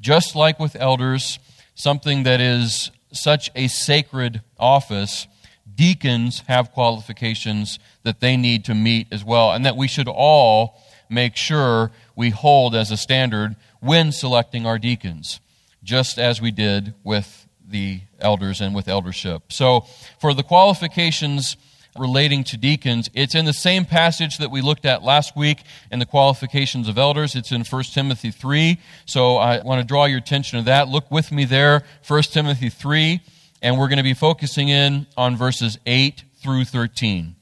Just 0.00 0.34
like 0.34 0.58
with 0.58 0.74
elders, 0.76 1.38
something 1.74 2.22
that 2.22 2.40
is 2.40 2.90
such 3.12 3.50
a 3.54 3.68
sacred 3.68 4.42
office 4.58 5.26
deacons 5.74 6.42
have 6.46 6.72
qualifications 6.72 7.78
that 8.02 8.20
they 8.20 8.36
need 8.36 8.64
to 8.66 8.74
meet 8.74 9.08
as 9.10 9.24
well, 9.24 9.52
and 9.52 9.64
that 9.64 9.76
we 9.76 9.88
should 9.88 10.08
all 10.08 10.80
make 11.08 11.36
sure 11.36 11.90
we 12.16 12.30
hold 12.30 12.74
as 12.74 12.90
a 12.90 12.96
standard 12.96 13.56
when 13.80 14.12
selecting 14.12 14.66
our 14.66 14.78
deacons, 14.78 15.40
just 15.82 16.18
as 16.18 16.40
we 16.40 16.50
did 16.50 16.94
with 17.02 17.46
the 17.66 18.00
elders 18.20 18.60
and 18.60 18.74
with 18.74 18.88
eldership. 18.88 19.52
So, 19.52 19.82
for 20.20 20.34
the 20.34 20.42
qualifications 20.42 21.56
relating 21.96 22.44
to 22.44 22.56
deacons, 22.56 23.08
it's 23.14 23.34
in 23.34 23.44
the 23.44 23.52
same 23.52 23.84
passage 23.84 24.38
that 24.38 24.50
we 24.50 24.60
looked 24.60 24.84
at 24.84 25.02
last 25.02 25.36
week 25.36 25.62
in 25.90 25.98
the 25.98 26.06
qualifications 26.06 26.88
of 26.88 26.98
elders. 26.98 27.34
It's 27.34 27.52
in 27.52 27.64
1 27.64 27.82
Timothy 27.84 28.30
3. 28.30 28.78
So, 29.06 29.36
I 29.36 29.62
want 29.62 29.80
to 29.80 29.86
draw 29.86 30.04
your 30.06 30.18
attention 30.18 30.58
to 30.58 30.64
that. 30.66 30.88
Look 30.88 31.10
with 31.10 31.30
me 31.32 31.44
there, 31.44 31.82
1 32.06 32.22
Timothy 32.22 32.68
3 32.68 33.20
and 33.64 33.78
we're 33.78 33.88
going 33.88 33.96
to 33.96 34.02
be 34.04 34.12
focusing 34.12 34.68
in 34.68 35.06
on 35.16 35.36
verses 35.36 35.78
8 35.86 36.22
through 36.42 36.66
13. 36.66 37.34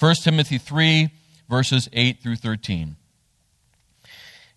1 0.00 0.14
Timothy 0.24 0.56
3, 0.56 1.10
verses 1.46 1.90
8 1.92 2.22
through 2.22 2.36
13. 2.36 2.96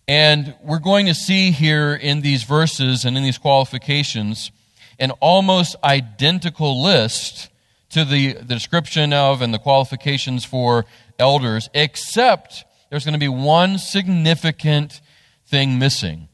And 0.08 0.54
we're 0.62 0.78
going 0.78 1.04
to 1.06 1.14
see 1.14 1.50
here 1.50 1.94
in 1.94 2.22
these 2.22 2.44
verses 2.44 3.04
and 3.04 3.14
in 3.18 3.22
these 3.22 3.36
qualifications 3.36 4.50
an 4.98 5.10
almost 5.20 5.76
identical 5.84 6.82
list 6.82 7.50
to 7.92 8.04
the, 8.04 8.34
the 8.34 8.54
description 8.54 9.12
of 9.12 9.42
and 9.42 9.52
the 9.52 9.58
qualifications 9.58 10.44
for 10.44 10.84
elders, 11.18 11.68
except 11.74 12.64
there's 12.90 13.04
going 13.04 13.14
to 13.14 13.18
be 13.18 13.28
one 13.28 13.78
significant 13.78 15.00
thing 15.46 15.78
missing 15.78 16.28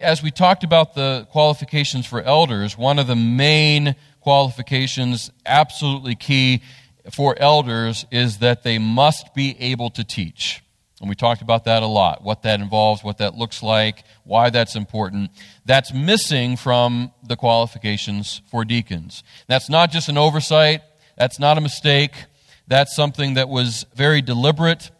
as 0.00 0.22
we 0.22 0.30
talked 0.30 0.64
about 0.64 0.94
the 0.94 1.26
qualifications 1.30 2.06
for 2.06 2.22
elders, 2.22 2.76
one 2.76 2.98
of 2.98 3.06
the 3.06 3.16
main 3.16 3.94
qualifications, 4.20 5.30
absolutely 5.44 6.14
key 6.14 6.62
for 7.12 7.38
elders, 7.38 8.06
is 8.10 8.38
that 8.38 8.62
they 8.62 8.78
must 8.78 9.34
be 9.34 9.56
able 9.60 9.90
to 9.90 10.02
teach. 10.02 10.62
And 11.00 11.08
we 11.08 11.14
talked 11.14 11.40
about 11.40 11.64
that 11.64 11.82
a 11.82 11.86
lot 11.86 12.22
what 12.22 12.42
that 12.42 12.60
involves, 12.60 13.02
what 13.02 13.18
that 13.18 13.34
looks 13.34 13.62
like, 13.62 14.04
why 14.24 14.50
that's 14.50 14.76
important. 14.76 15.30
That's 15.64 15.92
missing 15.92 16.56
from 16.56 17.12
the 17.26 17.36
qualifications 17.36 18.42
for 18.50 18.64
deacons. 18.64 19.24
That's 19.46 19.70
not 19.70 19.90
just 19.90 20.08
an 20.08 20.18
oversight, 20.18 20.82
that's 21.16 21.38
not 21.38 21.58
a 21.58 21.60
mistake. 21.60 22.12
That's 22.66 22.94
something 22.94 23.34
that 23.34 23.48
was 23.48 23.84
very 23.96 24.22
deliberate, 24.22 24.92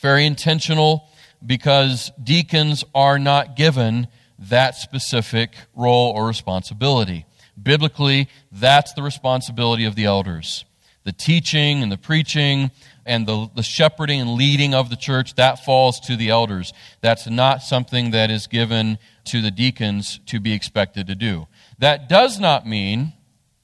very 0.00 0.26
intentional 0.26 1.08
because 1.44 2.12
deacons 2.22 2.84
are 2.94 3.18
not 3.18 3.56
given 3.56 4.06
that 4.38 4.76
specific 4.76 5.56
role 5.74 6.12
or 6.12 6.26
responsibility. 6.26 7.26
Biblically, 7.60 8.28
that's 8.52 8.92
the 8.94 9.02
responsibility 9.02 9.84
of 9.84 9.96
the 9.96 10.04
elders. 10.04 10.64
The 11.02 11.12
teaching 11.12 11.82
and 11.82 11.90
the 11.90 11.98
preaching 11.98 12.70
and 13.06 13.26
the, 13.26 13.48
the 13.54 13.62
shepherding 13.62 14.20
and 14.20 14.34
leading 14.34 14.74
of 14.74 14.90
the 14.90 14.96
church, 14.96 15.34
that 15.34 15.64
falls 15.64 16.00
to 16.00 16.16
the 16.16 16.30
elders. 16.30 16.72
That's 17.00 17.28
not 17.28 17.62
something 17.62 18.10
that 18.12 18.30
is 18.30 18.46
given 18.46 18.98
to 19.26 19.40
the 19.40 19.50
deacons 19.50 20.20
to 20.26 20.40
be 20.40 20.52
expected 20.52 21.06
to 21.06 21.14
do. 21.14 21.46
That 21.78 22.08
does 22.08 22.38
not 22.38 22.66
mean, 22.66 23.12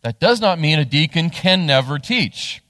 that 0.02 0.20
does 0.20 0.40
not 0.40 0.58
mean 0.58 0.78
a 0.78 0.84
deacon 0.84 1.30
can 1.30 1.66
never 1.66 1.98
teach. 1.98 2.62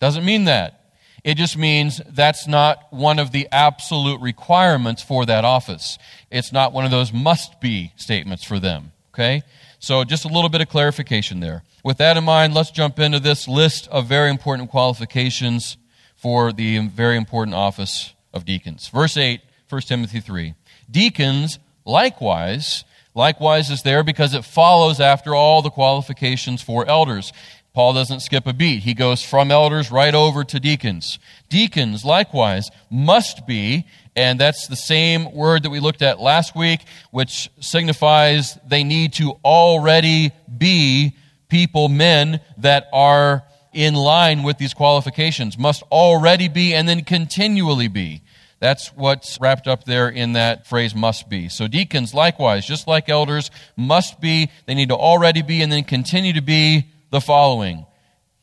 Doesn't 0.00 0.24
mean 0.24 0.44
that. 0.44 0.78
It 1.24 1.36
just 1.36 1.56
means 1.56 2.00
that's 2.08 2.48
not 2.48 2.92
one 2.92 3.20
of 3.20 3.30
the 3.30 3.48
absolute 3.52 4.20
requirements 4.20 5.02
for 5.02 5.24
that 5.26 5.44
office. 5.44 5.96
It's 6.30 6.52
not 6.52 6.72
one 6.72 6.84
of 6.84 6.90
those 6.90 7.12
must 7.12 7.60
be 7.60 7.92
statements 7.96 8.42
for 8.42 8.58
them. 8.58 8.92
Okay? 9.14 9.42
So 9.78 10.02
just 10.02 10.24
a 10.24 10.28
little 10.28 10.48
bit 10.48 10.60
of 10.60 10.68
clarification 10.68 11.40
there. 11.40 11.62
With 11.84 11.98
that 11.98 12.16
in 12.16 12.24
mind, 12.24 12.54
let's 12.54 12.70
jump 12.70 12.98
into 12.98 13.20
this 13.20 13.46
list 13.46 13.88
of 13.88 14.06
very 14.06 14.30
important 14.30 14.70
qualifications 14.70 15.76
for 16.22 16.52
the 16.52 16.78
very 16.86 17.16
important 17.16 17.54
office 17.54 18.14
of 18.32 18.44
deacons. 18.44 18.88
Verse 18.88 19.16
8, 19.16 19.40
1 19.68 19.80
Timothy 19.82 20.20
3. 20.20 20.54
Deacons, 20.88 21.58
likewise, 21.84 22.84
likewise 23.12 23.70
is 23.70 23.82
there 23.82 24.04
because 24.04 24.32
it 24.32 24.44
follows 24.44 25.00
after 25.00 25.34
all 25.34 25.62
the 25.62 25.70
qualifications 25.70 26.62
for 26.62 26.86
elders. 26.86 27.32
Paul 27.74 27.94
doesn't 27.94 28.20
skip 28.20 28.46
a 28.46 28.52
beat. 28.52 28.84
He 28.84 28.94
goes 28.94 29.24
from 29.24 29.50
elders 29.50 29.90
right 29.90 30.14
over 30.14 30.44
to 30.44 30.60
deacons. 30.60 31.18
Deacons, 31.48 32.04
likewise, 32.04 32.70
must 32.88 33.44
be, 33.44 33.86
and 34.14 34.38
that's 34.38 34.68
the 34.68 34.76
same 34.76 35.32
word 35.32 35.64
that 35.64 35.70
we 35.70 35.80
looked 35.80 36.02
at 36.02 36.20
last 36.20 36.54
week, 36.54 36.82
which 37.10 37.50
signifies 37.58 38.58
they 38.64 38.84
need 38.84 39.14
to 39.14 39.32
already 39.44 40.30
be 40.56 41.16
people, 41.48 41.88
men 41.88 42.40
that 42.58 42.86
are 42.92 43.42
in 43.72 43.94
line 43.94 44.42
with 44.42 44.58
these 44.58 44.74
qualifications. 44.74 45.58
Must 45.58 45.82
already 45.84 46.48
be 46.48 46.74
and 46.74 46.88
then 46.88 47.04
continually 47.04 47.88
be. 47.88 48.22
That's 48.60 48.88
what's 48.88 49.40
wrapped 49.40 49.66
up 49.66 49.84
there 49.84 50.08
in 50.08 50.34
that 50.34 50.68
phrase 50.68 50.94
must 50.94 51.28
be. 51.28 51.48
So 51.48 51.66
deacons, 51.66 52.14
likewise, 52.14 52.64
just 52.64 52.86
like 52.86 53.08
elders, 53.08 53.50
must 53.76 54.20
be, 54.20 54.50
they 54.66 54.74
need 54.74 54.90
to 54.90 54.96
already 54.96 55.42
be 55.42 55.62
and 55.62 55.72
then 55.72 55.82
continue 55.82 56.34
to 56.34 56.42
be 56.42 56.86
the 57.10 57.20
following 57.20 57.86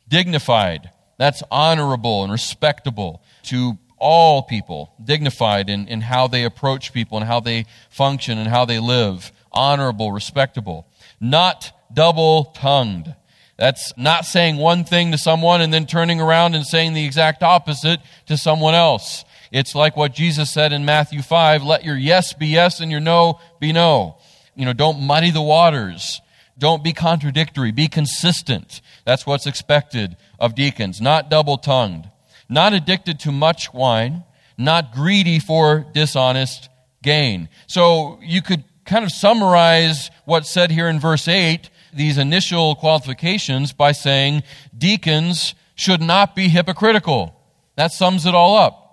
dignified, 0.10 0.90
that's 1.18 1.44
honorable 1.52 2.24
and 2.24 2.32
respectable 2.32 3.22
to 3.44 3.78
all 3.98 4.44
people, 4.44 4.94
dignified 5.04 5.70
in, 5.70 5.88
in 5.88 6.02
how 6.02 6.28
they 6.28 6.44
approach 6.44 6.94
people 6.94 7.18
and 7.18 7.28
how 7.28 7.40
they 7.40 7.66
function 7.90 8.38
and 8.38 8.50
how 8.50 8.66
they 8.66 8.80
live, 8.80 9.32
honorable, 9.52 10.12
respectable, 10.12 10.88
not 11.20 11.72
double 11.94 12.46
tongued. 12.46 13.14
That's 13.60 13.92
not 13.98 14.26
saying 14.26 14.56
one 14.56 14.86
thing 14.86 15.12
to 15.12 15.18
someone 15.18 15.60
and 15.60 15.74
then 15.74 15.86
turning 15.86 16.22
around 16.22 16.56
and 16.56 16.66
saying 16.66 16.94
the 16.94 17.04
exact 17.04 17.44
opposite 17.44 18.00
to 18.28 18.38
someone 18.38 18.74
else. 18.74 19.26
It's 19.52 19.76
like 19.76 19.98
what 19.98 20.14
Jesus 20.14 20.50
said 20.50 20.72
in 20.72 20.86
Matthew 20.86 21.22
5 21.22 21.64
let 21.64 21.84
your 21.84 21.98
yes 21.98 22.32
be 22.32 22.48
yes 22.48 22.80
and 22.80 22.90
your 22.90 23.02
no 23.02 23.42
be 23.60 23.74
no. 23.74 24.16
You 24.56 24.64
know, 24.64 24.72
don't 24.72 25.02
muddy 25.02 25.30
the 25.30 25.42
waters. 25.42 26.22
Don't 26.58 26.86
be 26.86 26.94
contradictory. 26.94 27.72
Be 27.72 27.90
consistent. 27.90 28.80
That's 29.04 29.28
what's 29.28 29.46
expected 29.46 30.16
of 30.40 30.56
deacons. 30.56 31.02
Not 31.02 31.30
double 31.30 31.58
tongued. 31.58 32.10
Not 32.48 32.72
addicted 32.74 33.20
to 33.22 33.32
much 33.32 33.74
wine. 33.74 34.24
Not 34.58 34.94
greedy 34.94 35.38
for 35.40 35.86
dishonest 35.94 36.70
gain. 37.04 37.50
So 37.68 38.20
you 38.22 38.42
could 38.42 38.64
kind 38.86 39.04
of 39.04 39.12
summarize 39.12 40.12
what's 40.24 40.50
said 40.50 40.72
here 40.72 40.88
in 40.88 41.00
verse 41.00 41.28
8, 41.28 41.70
these 41.94 42.18
initial 42.18 42.76
qualifications, 42.76 43.74
by 43.74 43.92
saying 43.92 44.44
deacons 44.78 45.56
should 45.76 46.02
not 46.02 46.36
be 46.36 46.50
hypocritical. 46.50 47.36
That 47.76 47.92
sums 47.92 48.26
it 48.26 48.36
all 48.36 48.58
up. 48.58 48.86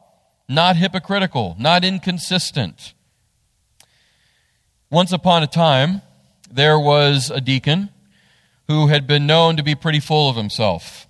Not 0.48 0.76
hypocritical, 0.76 1.56
not 1.58 1.84
inconsistent. 1.84 2.94
Once 4.90 5.10
upon 5.10 5.42
a 5.42 5.48
time, 5.48 6.02
there 6.50 6.78
was 6.78 7.30
a 7.30 7.40
deacon 7.40 7.90
who 8.68 8.86
had 8.86 9.06
been 9.06 9.26
known 9.26 9.56
to 9.56 9.62
be 9.62 9.74
pretty 9.74 10.00
full 10.00 10.30
of 10.30 10.36
himself. 10.36 11.08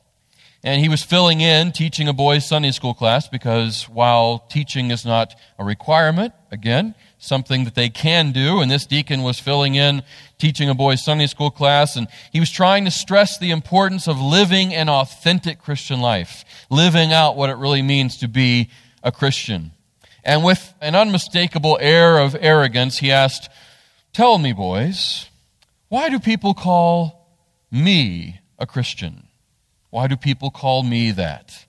And 0.65 0.81
he 0.81 0.89
was 0.89 1.03
filling 1.03 1.41
in 1.41 1.73
teaching 1.73 2.09
a 2.09 2.13
boys' 2.13 2.47
Sunday 2.47 2.71
school 2.71 2.95
class 2.95 3.29
because 3.29 3.85
while 3.85 4.41
teaching 4.51 4.91
is 4.91 5.05
not 5.05 5.39
a 5.59 5.65
requirement, 5.65 6.33
again, 6.51 6.95
something 7.19 7.65
that 7.65 7.75
they 7.75 7.89
can 7.89 8.33
do, 8.33 8.61
and 8.61 8.71
this 8.71 8.87
deacon 8.87 9.23
was 9.23 9.39
filling 9.39 9.75
in 9.75 10.03
teaching 10.39 10.69
a 10.69 10.75
boys' 10.75 11.05
Sunday 11.05 11.27
school 11.27 11.51
class, 11.51 11.97
and 11.97 12.09
he 12.33 12.41
was 12.41 12.51
trying 12.51 12.85
to 12.85 12.91
stress 12.91 13.39
the 13.39 13.51
importance 13.51 14.07
of 14.07 14.21
living 14.21 14.75
an 14.75 14.89
authentic 14.89 15.59
Christian 15.59 16.01
life, 16.01 16.45
living 16.71 17.13
out 17.13 17.37
what 17.37 17.51
it 17.51 17.57
really 17.57 17.83
means 17.83 18.19
to 18.19 18.29
be 18.29 18.71
a 19.03 19.11
Christian. 19.11 19.73
And 20.25 20.45
with 20.45 20.75
an 20.81 20.95
unmistakable 20.95 21.79
air 21.81 22.19
of 22.19 22.37
arrogance, 22.39 22.99
he 22.99 23.13
asked, 23.13 23.49
Tell 24.13 24.39
me, 24.39 24.53
boys, 24.53 25.27
why 25.89 26.09
do 26.09 26.19
people 26.19 26.53
call 26.53 27.37
me 27.71 28.41
a 28.59 28.67
Christian? 28.67 29.29
Why 29.91 30.09
do 30.09 30.17
people 30.17 30.51
call 30.51 30.83
me 30.83 31.13
that? 31.13 31.67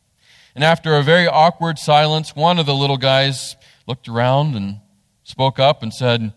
And 0.55 0.63
after 0.63 0.95
a 0.95 1.03
very 1.03 1.27
awkward 1.27 1.77
silence, 1.77 2.36
one 2.36 2.57
of 2.57 2.65
the 2.65 2.74
little 2.74 2.97
guys 2.97 3.55
looked 3.86 4.07
around 4.07 4.55
and 4.55 4.79
spoke 5.24 5.59
up 5.59 5.83
and 5.83 5.93
said, 5.93 6.33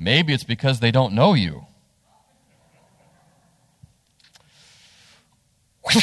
Maybe 0.00 0.32
it's 0.32 0.44
because 0.44 0.78
they 0.78 0.92
don't 0.92 1.12
know 1.12 1.34
you. 1.34 1.66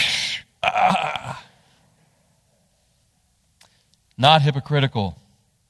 Not 4.18 4.42
hypocritical. 4.42 5.18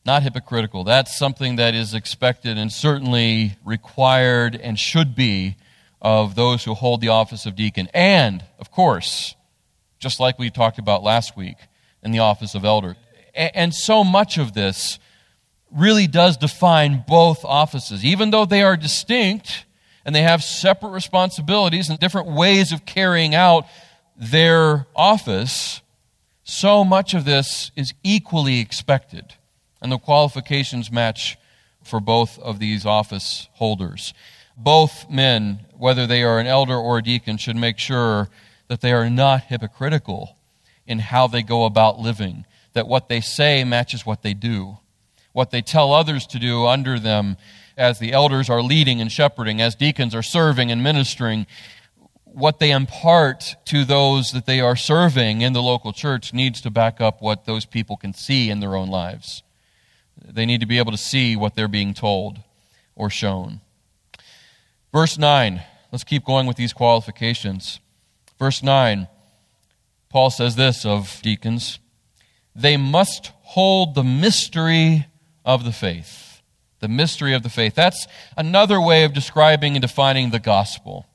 Not 0.05 0.23
hypocritical. 0.23 0.83
That's 0.83 1.15
something 1.15 1.57
that 1.57 1.75
is 1.75 1.93
expected 1.93 2.57
and 2.57 2.71
certainly 2.71 3.57
required 3.63 4.55
and 4.55 4.79
should 4.79 5.15
be 5.15 5.55
of 6.01 6.33
those 6.33 6.63
who 6.63 6.73
hold 6.73 7.01
the 7.01 7.09
office 7.09 7.45
of 7.45 7.55
deacon. 7.55 7.89
And, 7.93 8.43
of 8.57 8.71
course, 8.71 9.35
just 9.99 10.19
like 10.19 10.39
we 10.39 10.49
talked 10.49 10.79
about 10.79 11.03
last 11.03 11.37
week 11.37 11.57
in 12.01 12.09
the 12.11 12.19
office 12.19 12.55
of 12.55 12.65
elder. 12.65 12.95
And 13.35 13.71
so 13.73 14.03
much 14.03 14.39
of 14.39 14.53
this 14.53 14.97
really 15.71 16.07
does 16.07 16.37
define 16.37 17.03
both 17.07 17.43
offices. 17.43 18.03
Even 18.05 18.31
though 18.31 18.45
they 18.45 18.61
are 18.61 18.77
distinct 18.77 19.65
and 20.05 20.15
they 20.15 20.21
have 20.21 20.43
separate 20.43 20.91
responsibilities 20.91 21.89
and 21.89 21.99
different 21.99 22.27
ways 22.27 22.71
of 22.71 22.85
carrying 22.85 23.35
out 23.35 23.65
their 24.15 24.87
office, 24.95 25.81
so 26.43 26.83
much 26.83 27.13
of 27.13 27.25
this 27.25 27.71
is 27.75 27.93
equally 28.03 28.59
expected. 28.59 29.33
And 29.81 29.91
the 29.91 29.97
qualifications 29.97 30.91
match 30.91 31.37
for 31.83 31.99
both 31.99 32.39
of 32.39 32.59
these 32.59 32.85
office 32.85 33.49
holders. 33.53 34.13
Both 34.57 35.09
men, 35.09 35.65
whether 35.77 36.07
they 36.07 36.23
are 36.23 36.39
an 36.39 36.47
elder 36.47 36.75
or 36.75 36.99
a 36.99 37.03
deacon, 37.03 37.37
should 37.37 37.55
make 37.55 37.77
sure 37.77 38.29
that 38.67 38.81
they 38.81 38.93
are 38.93 39.09
not 39.09 39.43
hypocritical 39.43 40.37
in 40.87 40.99
how 40.99 41.27
they 41.27 41.43
go 41.43 41.65
about 41.65 41.99
living, 41.99 42.45
that 42.73 42.87
what 42.87 43.09
they 43.09 43.21
say 43.21 43.63
matches 43.63 44.05
what 44.05 44.21
they 44.21 44.33
do. 44.33 44.77
What 45.35 45.51
they 45.51 45.61
tell 45.61 45.91
others 45.91 46.25
to 46.27 46.39
do 46.39 46.65
under 46.65 46.97
them 46.97 47.35
as 47.75 47.99
the 47.99 48.13
elders 48.13 48.49
are 48.49 48.61
leading 48.61 49.01
and 49.01 49.11
shepherding, 49.11 49.59
as 49.59 49.75
deacons 49.75 50.15
are 50.15 50.23
serving 50.23 50.71
and 50.71 50.81
ministering, 50.81 51.45
what 52.23 52.59
they 52.59 52.71
impart 52.71 53.57
to 53.65 53.83
those 53.83 54.31
that 54.31 54.45
they 54.45 54.61
are 54.61 54.77
serving 54.77 55.41
in 55.41 55.51
the 55.51 55.61
local 55.61 55.91
church 55.91 56.33
needs 56.33 56.61
to 56.61 56.71
back 56.71 57.01
up 57.01 57.21
what 57.21 57.43
those 57.43 57.65
people 57.65 57.97
can 57.97 58.13
see 58.13 58.49
in 58.49 58.61
their 58.61 58.77
own 58.77 58.87
lives. 58.87 59.43
They 60.25 60.45
need 60.45 60.61
to 60.61 60.65
be 60.65 60.77
able 60.77 60.93
to 60.93 60.97
see 60.97 61.35
what 61.35 61.53
they're 61.53 61.67
being 61.67 61.93
told 61.93 62.39
or 62.95 63.09
shown. 63.09 63.59
Verse 64.93 65.17
9, 65.17 65.61
let's 65.91 66.05
keep 66.05 66.23
going 66.23 66.47
with 66.47 66.55
these 66.55 66.71
qualifications. 66.71 67.81
Verse 68.39 68.63
9, 68.63 69.09
Paul 70.07 70.29
says 70.29 70.55
this 70.55 70.85
of 70.85 71.19
deacons 71.21 71.79
they 72.55 72.77
must 72.77 73.33
hold 73.41 73.95
the 73.95 74.03
mystery 74.05 75.07
of 75.45 75.63
the 75.63 75.71
faith. 75.71 76.41
The 76.79 76.87
mystery 76.87 77.33
of 77.33 77.43
the 77.43 77.49
faith. 77.49 77.75
That's 77.75 78.07
another 78.35 78.81
way 78.81 79.05
of 79.05 79.13
describing 79.13 79.75
and 79.75 79.81
defining 79.81 80.31
the 80.31 80.39
gospel. 80.39 81.05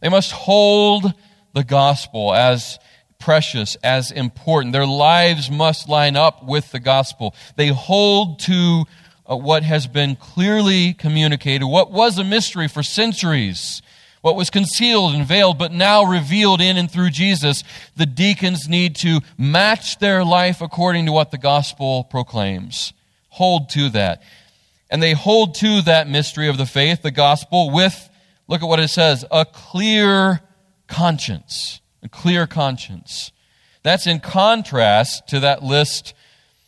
They 0.00 0.08
must 0.08 0.30
hold 0.30 1.12
the 1.54 1.64
gospel 1.64 2.34
as 2.34 2.78
precious, 3.18 3.76
as 3.82 4.10
important. 4.10 4.72
Their 4.72 4.86
lives 4.86 5.50
must 5.50 5.88
line 5.88 6.16
up 6.16 6.44
with 6.44 6.70
the 6.70 6.80
gospel. 6.80 7.34
They 7.56 7.68
hold 7.68 8.38
to 8.40 8.84
uh, 9.28 9.36
what 9.36 9.62
has 9.64 9.86
been 9.86 10.16
clearly 10.16 10.94
communicated, 10.94 11.66
what 11.66 11.90
was 11.90 12.18
a 12.18 12.24
mystery 12.24 12.68
for 12.68 12.82
centuries, 12.82 13.82
what 14.22 14.36
was 14.36 14.50
concealed 14.50 15.14
and 15.14 15.26
veiled, 15.26 15.58
but 15.58 15.72
now 15.72 16.04
revealed 16.04 16.60
in 16.60 16.76
and 16.76 16.90
through 16.90 17.10
Jesus. 17.10 17.64
The 17.96 18.06
deacons 18.06 18.68
need 18.68 18.96
to 18.96 19.20
match 19.36 19.98
their 19.98 20.24
life 20.24 20.60
according 20.60 21.06
to 21.06 21.12
what 21.12 21.30
the 21.30 21.38
gospel 21.38 22.04
proclaims. 22.04 22.92
Hold 23.38 23.70
to 23.70 23.88
that. 23.90 24.22
And 24.90 25.02
they 25.02 25.14
hold 25.14 25.54
to 25.56 25.82
that 25.82 26.08
mystery 26.08 26.48
of 26.48 26.58
the 26.58 26.66
faith, 26.66 27.02
the 27.02 27.10
gospel, 27.10 27.70
with, 27.70 28.08
look 28.46 28.62
at 28.62 28.68
what 28.68 28.80
it 28.80 28.88
says, 28.88 29.24
a 29.30 29.44
clear 29.44 30.40
conscience 30.86 31.80
a 32.02 32.08
clear 32.08 32.46
conscience. 32.46 33.32
That's 33.82 34.06
in 34.06 34.20
contrast 34.20 35.28
to 35.28 35.40
that 35.40 35.62
list 35.62 36.14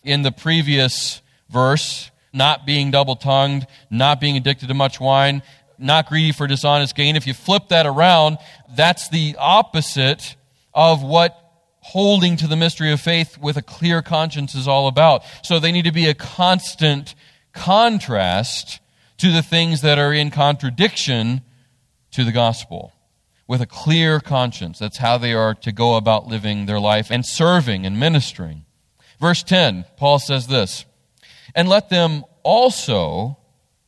in 0.03 0.23
the 0.23 0.33
previous 0.33 1.23
verse 1.49 2.11
not 2.33 2.65
being 2.65 2.91
double 2.93 3.17
tongued, 3.17 3.67
not 3.91 4.21
being 4.21 4.37
addicted 4.37 4.69
to 4.69 4.75
much 4.75 5.01
wine, 5.01 5.43
not 5.79 6.09
greedy 6.09 6.31
for 6.31 6.47
dishonest 6.47 6.95
gain. 6.95 7.17
If 7.17 7.27
you 7.27 7.35
flip 7.35 7.69
that 7.69 7.87
around, 7.87 8.39
that's 8.77 9.09
the 9.09 9.35
opposite 9.39 10.37
of 10.73 11.03
what 11.03 11.50
holding 11.81 12.37
to 12.37 12.47
the 12.47 12.57
mystery 12.57 12.93
of 12.93 13.01
faith 13.01 13.38
with 13.38 13.57
a 13.57 13.62
clear 13.62 14.03
conscience 14.03 14.55
is 14.55 14.69
all 14.69 14.87
about. 14.87 15.23
So 15.43 15.59
they 15.59 15.73
need 15.73 15.85
to 15.85 15.93
be 15.93 16.09
a 16.09 16.14
constant 16.14 17.14
contrast 17.53 18.81
to 19.19 19.33
the 19.33 19.43
things 19.43 19.83
that 19.83 19.99
are 19.99 20.12
in 20.12 20.31
contradiction 20.31 21.43
to 22.12 22.25
the 22.25 22.33
gospel 22.33 22.93
with 23.47 23.61
a 23.61 23.66
clear 23.66 24.21
conscience. 24.21 24.79
That's 24.79 24.99
how 24.99 25.19
they 25.19 25.33
are 25.33 25.55
to 25.55 25.73
go 25.73 25.97
about 25.97 26.29
living 26.29 26.66
their 26.66 26.81
life 26.81 27.11
and 27.11 27.27
serving 27.27 27.85
and 27.85 27.99
ministering. 27.99 28.64
Verse 29.19 29.43
10, 29.43 29.85
Paul 29.97 30.19
says 30.19 30.47
this 30.47 30.85
And 31.55 31.69
let 31.69 31.88
them 31.88 32.25
also 32.43 33.38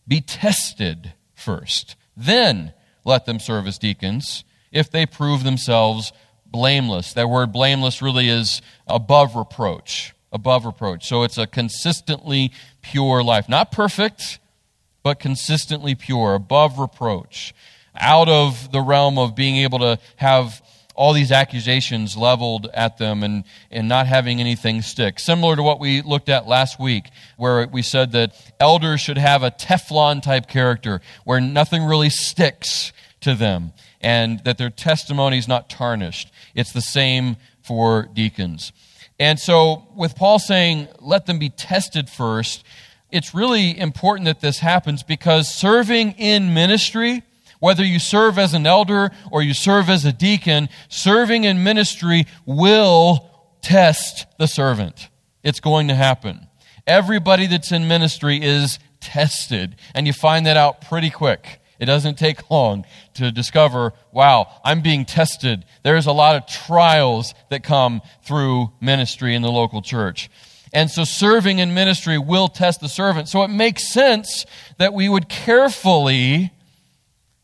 be 0.06 0.20
tested 0.20 1.14
first. 1.34 1.96
Then 2.16 2.72
let 3.04 3.24
them 3.24 3.38
serve 3.38 3.66
as 3.66 3.78
deacons 3.78 4.44
if 4.72 4.90
they 4.90 5.06
prove 5.06 5.44
themselves 5.44 6.12
blameless. 6.52 7.14
That 7.14 7.28
word 7.28 7.52
blameless 7.52 8.02
really 8.02 8.28
is 8.28 8.62
above 8.86 9.34
reproach. 9.34 10.14
Above 10.30 10.64
reproach. 10.64 11.06
So 11.08 11.24
it's 11.24 11.38
a 11.38 11.46
consistently 11.46 12.52
pure 12.82 13.22
life. 13.22 13.48
Not 13.48 13.72
perfect, 13.72 14.38
but 15.02 15.18
consistently 15.18 15.94
pure, 15.94 16.34
above 16.34 16.78
reproach 16.78 17.54
out 17.94 18.28
of 18.28 18.72
the 18.72 18.80
realm 18.80 19.18
of 19.18 19.34
being 19.34 19.56
able 19.56 19.78
to 19.80 19.98
have 20.16 20.62
all 20.94 21.12
these 21.12 21.32
accusations 21.32 22.16
leveled 22.16 22.68
at 22.74 22.98
them 22.98 23.22
and, 23.22 23.44
and 23.70 23.88
not 23.88 24.06
having 24.06 24.40
anything 24.40 24.82
stick. 24.82 25.18
Similar 25.18 25.56
to 25.56 25.62
what 25.62 25.80
we 25.80 26.02
looked 26.02 26.28
at 26.28 26.46
last 26.46 26.78
week, 26.78 27.08
where 27.36 27.66
we 27.66 27.82
said 27.82 28.12
that 28.12 28.34
elders 28.60 29.00
should 29.00 29.18
have 29.18 29.42
a 29.42 29.50
Teflon 29.50 30.22
type 30.22 30.48
character, 30.48 31.00
where 31.24 31.40
nothing 31.40 31.84
really 31.84 32.10
sticks 32.10 32.92
to 33.22 33.34
them, 33.34 33.72
and 34.00 34.42
that 34.44 34.58
their 34.58 34.70
testimony 34.70 35.38
is 35.38 35.48
not 35.48 35.68
tarnished. 35.68 36.32
It's 36.54 36.72
the 36.72 36.80
same 36.80 37.36
for 37.62 38.08
deacons. 38.12 38.72
And 39.18 39.38
so, 39.38 39.88
with 39.94 40.16
Paul 40.16 40.38
saying, 40.38 40.88
let 41.00 41.26
them 41.26 41.38
be 41.38 41.48
tested 41.48 42.08
first, 42.08 42.64
it's 43.10 43.34
really 43.34 43.78
important 43.78 44.24
that 44.24 44.40
this 44.40 44.58
happens 44.58 45.02
because 45.02 45.48
serving 45.48 46.12
in 46.12 46.54
ministry 46.54 47.22
whether 47.62 47.84
you 47.84 48.00
serve 48.00 48.40
as 48.40 48.54
an 48.54 48.66
elder 48.66 49.12
or 49.30 49.40
you 49.40 49.54
serve 49.54 49.88
as 49.88 50.04
a 50.04 50.12
deacon, 50.12 50.68
serving 50.88 51.44
in 51.44 51.62
ministry 51.62 52.26
will 52.44 53.30
test 53.62 54.26
the 54.36 54.48
servant. 54.48 55.08
It's 55.44 55.60
going 55.60 55.86
to 55.86 55.94
happen. 55.94 56.48
Everybody 56.88 57.46
that's 57.46 57.70
in 57.70 57.86
ministry 57.86 58.42
is 58.42 58.80
tested, 58.98 59.76
and 59.94 60.08
you 60.08 60.12
find 60.12 60.44
that 60.46 60.56
out 60.56 60.80
pretty 60.80 61.08
quick. 61.08 61.60
It 61.82 61.86
doesn't 61.86 62.16
take 62.16 62.48
long 62.48 62.86
to 63.14 63.32
discover, 63.32 63.92
wow, 64.12 64.46
I'm 64.64 64.82
being 64.82 65.04
tested. 65.04 65.64
There's 65.82 66.06
a 66.06 66.12
lot 66.12 66.36
of 66.36 66.46
trials 66.46 67.34
that 67.50 67.64
come 67.64 68.02
through 68.22 68.70
ministry 68.80 69.34
in 69.34 69.42
the 69.42 69.50
local 69.50 69.82
church. 69.82 70.30
And 70.72 70.88
so 70.88 71.02
serving 71.02 71.58
in 71.58 71.74
ministry 71.74 72.18
will 72.18 72.46
test 72.46 72.80
the 72.80 72.88
servant. 72.88 73.28
So 73.28 73.42
it 73.42 73.48
makes 73.48 73.92
sense 73.92 74.46
that 74.78 74.94
we 74.94 75.08
would 75.08 75.28
carefully 75.28 76.52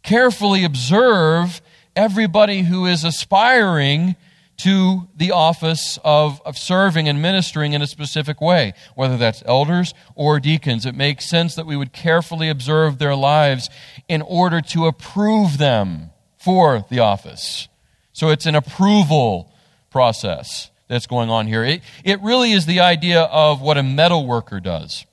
carefully 0.04 0.62
observe 0.62 1.60
everybody 1.96 2.62
who 2.62 2.86
is 2.86 3.02
aspiring 3.02 4.14
to 4.58 5.08
the 5.16 5.30
office 5.30 5.98
of, 6.04 6.40
of 6.44 6.58
serving 6.58 7.08
and 7.08 7.22
ministering 7.22 7.72
in 7.72 7.82
a 7.82 7.86
specific 7.86 8.40
way, 8.40 8.74
whether 8.94 9.16
that's 9.16 9.42
elders 9.46 9.94
or 10.14 10.40
deacons. 10.40 10.84
It 10.84 10.94
makes 10.94 11.28
sense 11.28 11.54
that 11.54 11.66
we 11.66 11.76
would 11.76 11.92
carefully 11.92 12.48
observe 12.48 12.98
their 12.98 13.14
lives 13.14 13.70
in 14.08 14.20
order 14.20 14.60
to 14.60 14.86
approve 14.86 15.58
them 15.58 16.10
for 16.36 16.84
the 16.90 16.98
office. 16.98 17.68
So 18.12 18.30
it's 18.30 18.46
an 18.46 18.56
approval 18.56 19.52
process 19.90 20.70
that's 20.88 21.06
going 21.06 21.30
on 21.30 21.46
here. 21.46 21.62
It, 21.62 21.82
it 22.02 22.20
really 22.20 22.52
is 22.52 22.66
the 22.66 22.80
idea 22.80 23.22
of 23.22 23.60
what 23.60 23.78
a 23.78 23.82
metal 23.82 24.26
worker 24.26 24.58
does. 24.58 25.06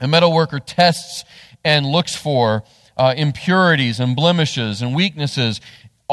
A 0.00 0.08
metal 0.08 0.32
worker 0.32 0.58
tests 0.58 1.24
and 1.64 1.84
looks 1.84 2.16
for 2.16 2.64
uh, 2.96 3.14
impurities 3.16 4.00
and 4.00 4.16
blemishes 4.16 4.82
and 4.82 4.94
weaknesses 4.94 5.60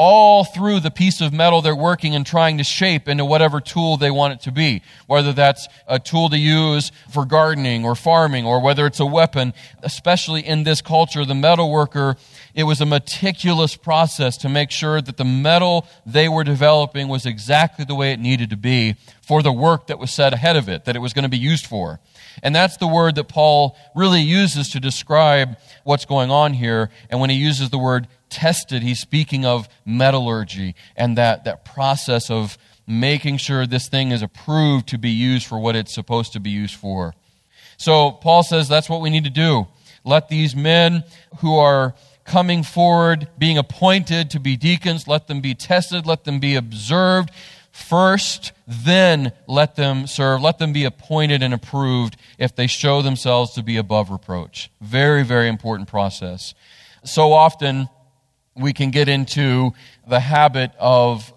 all 0.02 0.44
through 0.44 0.80
the 0.80 0.90
piece 0.90 1.20
of 1.20 1.30
metal 1.30 1.60
they're 1.60 1.76
working 1.76 2.14
and 2.14 2.24
trying 2.24 2.56
to 2.56 2.64
shape 2.64 3.06
into 3.06 3.22
whatever 3.22 3.60
tool 3.60 3.98
they 3.98 4.10
want 4.10 4.32
it 4.32 4.40
to 4.40 4.50
be. 4.50 4.80
Whether 5.06 5.34
that's 5.34 5.68
a 5.86 5.98
tool 5.98 6.30
to 6.30 6.38
use 6.38 6.90
for 7.12 7.26
gardening 7.26 7.84
or 7.84 7.94
farming 7.94 8.46
or 8.46 8.62
whether 8.62 8.86
it's 8.86 8.98
a 8.98 9.04
weapon, 9.04 9.52
especially 9.82 10.40
in 10.40 10.64
this 10.64 10.80
culture, 10.80 11.26
the 11.26 11.34
metal 11.34 11.70
worker, 11.70 12.16
it 12.54 12.64
was 12.64 12.80
a 12.80 12.86
meticulous 12.86 13.76
process 13.76 14.38
to 14.38 14.48
make 14.48 14.70
sure 14.70 15.02
that 15.02 15.18
the 15.18 15.24
metal 15.26 15.86
they 16.06 16.30
were 16.30 16.44
developing 16.44 17.08
was 17.08 17.26
exactly 17.26 17.84
the 17.84 17.94
way 17.94 18.10
it 18.12 18.20
needed 18.20 18.48
to 18.48 18.56
be 18.56 18.96
for 19.20 19.42
the 19.42 19.52
work 19.52 19.88
that 19.88 19.98
was 19.98 20.10
set 20.10 20.32
ahead 20.32 20.56
of 20.56 20.66
it, 20.66 20.86
that 20.86 20.96
it 20.96 21.00
was 21.00 21.12
going 21.12 21.24
to 21.24 21.28
be 21.28 21.36
used 21.36 21.66
for. 21.66 22.00
And 22.42 22.54
that's 22.54 22.78
the 22.78 22.86
word 22.86 23.16
that 23.16 23.24
Paul 23.24 23.76
really 23.94 24.22
uses 24.22 24.70
to 24.70 24.80
describe 24.80 25.58
what's 25.84 26.06
going 26.06 26.30
on 26.30 26.54
here. 26.54 26.88
And 27.10 27.20
when 27.20 27.28
he 27.28 27.36
uses 27.36 27.68
the 27.68 27.78
word 27.78 28.08
tested, 28.30 28.82
he's 28.82 29.00
speaking 29.00 29.44
of 29.44 29.68
metallurgy 29.84 30.74
and 30.96 31.18
that, 31.18 31.44
that 31.44 31.64
process 31.64 32.30
of 32.30 32.56
making 32.86 33.36
sure 33.36 33.66
this 33.66 33.88
thing 33.88 34.10
is 34.10 34.22
approved 34.22 34.88
to 34.88 34.98
be 34.98 35.10
used 35.10 35.46
for 35.46 35.58
what 35.58 35.76
it's 35.76 35.94
supposed 35.94 36.32
to 36.32 36.40
be 36.40 36.50
used 36.50 36.74
for. 36.74 37.14
So 37.76 38.10
Paul 38.10 38.42
says 38.42 38.68
that's 38.68 38.88
what 38.88 39.00
we 39.00 39.10
need 39.10 39.24
to 39.24 39.30
do. 39.30 39.68
Let 40.04 40.28
these 40.28 40.56
men 40.56 41.04
who 41.38 41.56
are 41.56 41.94
coming 42.24 42.62
forward, 42.62 43.28
being 43.38 43.58
appointed 43.58 44.30
to 44.30 44.40
be 44.40 44.56
deacons, 44.56 45.08
let 45.08 45.26
them 45.26 45.40
be 45.40 45.54
tested, 45.54 46.06
let 46.06 46.24
them 46.24 46.38
be 46.40 46.54
observed 46.56 47.30
first, 47.72 48.52
then 48.66 49.32
let 49.46 49.76
them 49.76 50.06
serve, 50.06 50.40
let 50.40 50.58
them 50.58 50.72
be 50.72 50.84
appointed 50.84 51.42
and 51.42 51.54
approved 51.54 52.16
if 52.38 52.54
they 52.54 52.66
show 52.66 53.02
themselves 53.02 53.52
to 53.54 53.62
be 53.62 53.76
above 53.76 54.10
reproach. 54.10 54.70
Very, 54.80 55.24
very 55.24 55.48
important 55.48 55.88
process. 55.88 56.54
So 57.04 57.32
often, 57.32 57.88
we 58.60 58.72
can 58.72 58.90
get 58.90 59.08
into 59.08 59.72
the 60.06 60.20
habit 60.20 60.72
of 60.78 61.32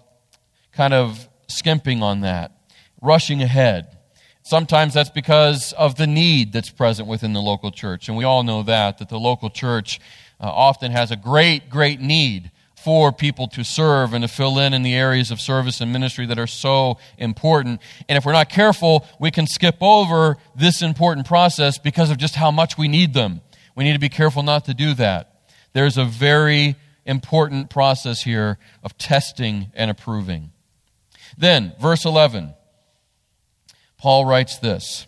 kind 0.72 0.94
of 0.94 1.28
skimping 1.46 2.02
on 2.02 2.20
that, 2.20 2.52
rushing 3.00 3.42
ahead. 3.42 3.96
Sometimes 4.42 4.92
that's 4.92 5.10
because 5.10 5.72
of 5.72 5.96
the 5.96 6.06
need 6.06 6.52
that's 6.52 6.70
present 6.70 7.08
within 7.08 7.32
the 7.32 7.40
local 7.40 7.70
church. 7.70 8.08
And 8.08 8.16
we 8.16 8.24
all 8.24 8.42
know 8.42 8.62
that, 8.64 8.98
that 8.98 9.08
the 9.08 9.18
local 9.18 9.48
church 9.48 10.00
uh, 10.40 10.44
often 10.44 10.92
has 10.92 11.10
a 11.10 11.16
great, 11.16 11.70
great 11.70 12.00
need 12.00 12.50
for 12.84 13.12
people 13.12 13.48
to 13.48 13.64
serve 13.64 14.12
and 14.12 14.22
to 14.22 14.28
fill 14.28 14.58
in 14.58 14.74
in 14.74 14.82
the 14.82 14.92
areas 14.92 15.30
of 15.30 15.40
service 15.40 15.80
and 15.80 15.90
ministry 15.90 16.26
that 16.26 16.38
are 16.38 16.46
so 16.46 16.98
important. 17.16 17.80
And 18.06 18.18
if 18.18 18.26
we're 18.26 18.32
not 18.32 18.50
careful, 18.50 19.06
we 19.18 19.30
can 19.30 19.46
skip 19.46 19.76
over 19.80 20.36
this 20.54 20.82
important 20.82 21.26
process 21.26 21.78
because 21.78 22.10
of 22.10 22.18
just 22.18 22.34
how 22.34 22.50
much 22.50 22.76
we 22.76 22.86
need 22.86 23.14
them. 23.14 23.40
We 23.74 23.84
need 23.84 23.94
to 23.94 23.98
be 23.98 24.10
careful 24.10 24.42
not 24.42 24.66
to 24.66 24.74
do 24.74 24.92
that. 24.94 25.48
There's 25.72 25.96
a 25.96 26.04
very 26.04 26.76
important 27.06 27.70
process 27.70 28.22
here 28.22 28.58
of 28.82 28.96
testing 28.98 29.70
and 29.74 29.90
approving. 29.90 30.52
Then, 31.36 31.74
verse 31.80 32.04
11, 32.04 32.54
Paul 33.98 34.24
writes 34.24 34.58
this 34.58 35.06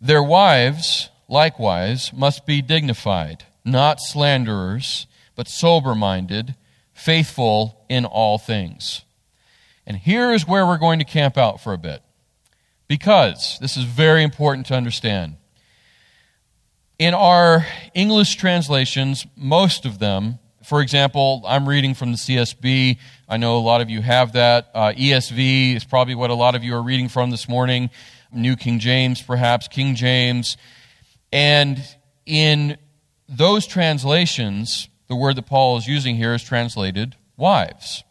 Their 0.00 0.22
wives, 0.22 1.10
likewise, 1.28 2.12
must 2.12 2.46
be 2.46 2.62
dignified, 2.62 3.44
not 3.64 4.00
slanderers, 4.00 5.06
but 5.34 5.48
sober 5.48 5.94
minded, 5.94 6.54
faithful 6.92 7.84
in 7.88 8.04
all 8.04 8.38
things. 8.38 9.02
And 9.86 9.96
here 9.96 10.32
is 10.32 10.46
where 10.46 10.66
we're 10.66 10.78
going 10.78 10.98
to 11.00 11.04
camp 11.04 11.36
out 11.36 11.60
for 11.60 11.72
a 11.72 11.78
bit. 11.78 12.02
Because 12.86 13.58
this 13.60 13.76
is 13.76 13.84
very 13.84 14.22
important 14.22 14.66
to 14.66 14.74
understand. 14.74 15.36
In 17.00 17.14
our 17.14 17.66
English 17.94 18.36
translations, 18.36 19.26
most 19.34 19.86
of 19.86 19.98
them, 19.98 20.38
for 20.62 20.82
example, 20.82 21.42
I'm 21.46 21.66
reading 21.66 21.94
from 21.94 22.12
the 22.12 22.18
CSB. 22.18 22.98
I 23.26 23.38
know 23.38 23.56
a 23.56 23.64
lot 23.64 23.80
of 23.80 23.88
you 23.88 24.02
have 24.02 24.34
that. 24.34 24.68
Uh, 24.74 24.92
ESV 24.92 25.76
is 25.76 25.84
probably 25.84 26.14
what 26.14 26.28
a 26.28 26.34
lot 26.34 26.54
of 26.54 26.62
you 26.62 26.74
are 26.74 26.82
reading 26.82 27.08
from 27.08 27.30
this 27.30 27.48
morning. 27.48 27.88
New 28.34 28.54
King 28.54 28.78
James, 28.80 29.22
perhaps, 29.22 29.66
King 29.66 29.94
James. 29.94 30.58
And 31.32 31.82
in 32.26 32.76
those 33.30 33.66
translations, 33.66 34.90
the 35.08 35.16
word 35.16 35.36
that 35.36 35.46
Paul 35.46 35.78
is 35.78 35.88
using 35.88 36.16
here 36.16 36.34
is 36.34 36.42
translated 36.42 37.16
wives. 37.38 38.04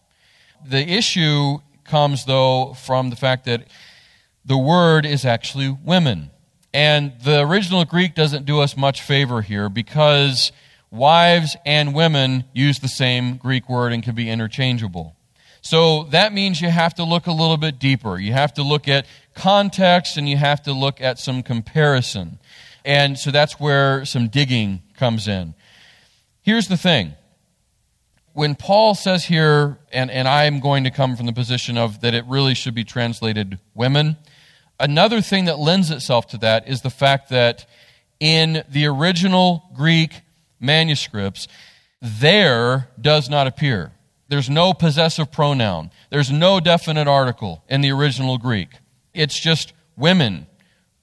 The 0.65 0.81
issue 0.81 1.59
comes, 1.83 2.25
though, 2.25 2.73
from 2.73 3.11
the 3.11 3.15
fact 3.15 3.45
that 3.45 3.67
the 4.43 4.57
word 4.57 5.05
is 5.05 5.25
actually 5.25 5.69
women. 5.69 6.31
And 6.73 7.13
the 7.23 7.41
original 7.41 7.83
Greek 7.85 8.13
doesn't 8.13 8.45
do 8.45 8.59
us 8.59 8.77
much 8.77 9.01
favor 9.01 9.41
here 9.41 9.69
because 9.69 10.51
wives 10.91 11.55
and 11.65 11.93
women 11.93 12.43
use 12.53 12.79
the 12.79 12.87
same 12.87 13.37
Greek 13.37 13.69
word 13.69 13.91
and 13.93 14.03
can 14.03 14.15
be 14.15 14.29
interchangeable. 14.29 15.15
So 15.61 16.03
that 16.05 16.31
means 16.33 16.61
you 16.61 16.69
have 16.69 16.95
to 16.95 17.03
look 17.03 17.27
a 17.27 17.31
little 17.31 17.57
bit 17.57 17.79
deeper. 17.79 18.17
You 18.17 18.33
have 18.33 18.53
to 18.53 18.63
look 18.63 18.87
at 18.87 19.05
context 19.33 20.17
and 20.17 20.29
you 20.29 20.37
have 20.37 20.63
to 20.63 20.73
look 20.73 21.01
at 21.01 21.19
some 21.19 21.43
comparison. 21.43 22.39
And 22.85 23.17
so 23.17 23.31
that's 23.31 23.59
where 23.59 24.05
some 24.05 24.29
digging 24.29 24.81
comes 24.95 25.27
in. 25.27 25.53
Here's 26.41 26.67
the 26.67 26.77
thing. 26.77 27.13
When 28.33 28.55
Paul 28.55 28.95
says 28.95 29.25
here, 29.25 29.79
and, 29.91 30.09
and 30.09 30.27
I'm 30.27 30.59
going 30.59 30.85
to 30.85 30.91
come 30.91 31.15
from 31.17 31.25
the 31.25 31.33
position 31.33 31.77
of 31.77 32.01
that 32.01 32.13
it 32.13 32.23
really 32.25 32.53
should 32.53 32.73
be 32.73 32.85
translated 32.85 33.59
women, 33.73 34.17
Another 34.79 35.21
thing 35.21 35.45
that 35.45 35.59
lends 35.59 35.91
itself 35.91 36.27
to 36.27 36.37
that 36.37 36.67
is 36.67 36.81
the 36.81 36.89
fact 36.89 37.29
that 37.29 37.65
in 38.19 38.63
the 38.69 38.85
original 38.85 39.69
Greek 39.75 40.21
manuscripts, 40.59 41.47
there 42.01 42.89
does 42.99 43.29
not 43.29 43.47
appear. 43.47 43.91
There's 44.29 44.49
no 44.49 44.73
possessive 44.73 45.31
pronoun. 45.31 45.91
There's 46.11 46.31
no 46.31 46.59
definite 46.59 47.07
article 47.07 47.63
in 47.67 47.81
the 47.81 47.91
original 47.91 48.37
Greek. 48.37 48.69
It's 49.13 49.39
just 49.39 49.73
women. 49.97 50.47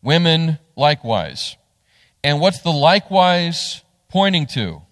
Women 0.00 0.58
likewise. 0.76 1.56
And 2.22 2.40
what's 2.40 2.60
the 2.60 2.72
likewise 2.72 3.82
pointing 4.08 4.46
to? 4.48 4.82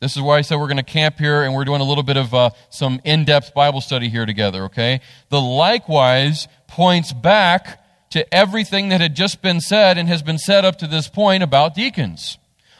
This 0.00 0.16
is 0.16 0.22
why 0.22 0.38
I 0.38 0.40
said 0.40 0.56
we're 0.56 0.66
going 0.66 0.76
to 0.78 0.82
camp 0.82 1.18
here 1.18 1.42
and 1.42 1.54
we're 1.54 1.64
doing 1.64 1.80
a 1.80 1.84
little 1.84 2.02
bit 2.02 2.16
of 2.16 2.34
uh, 2.34 2.50
some 2.68 3.00
in 3.04 3.24
depth 3.24 3.54
Bible 3.54 3.80
study 3.80 4.08
here 4.08 4.26
together, 4.26 4.64
okay? 4.64 5.00
The 5.28 5.40
likewise 5.40 6.48
points 6.66 7.12
back 7.12 7.83
to 8.14 8.32
everything 8.32 8.90
that 8.90 9.00
had 9.00 9.16
just 9.16 9.42
been 9.42 9.60
said 9.60 9.98
and 9.98 10.08
has 10.08 10.22
been 10.22 10.38
said 10.38 10.64
up 10.64 10.78
to 10.78 10.86
this 10.86 11.08
point 11.08 11.42
about 11.42 11.74
deacons. 11.74 12.38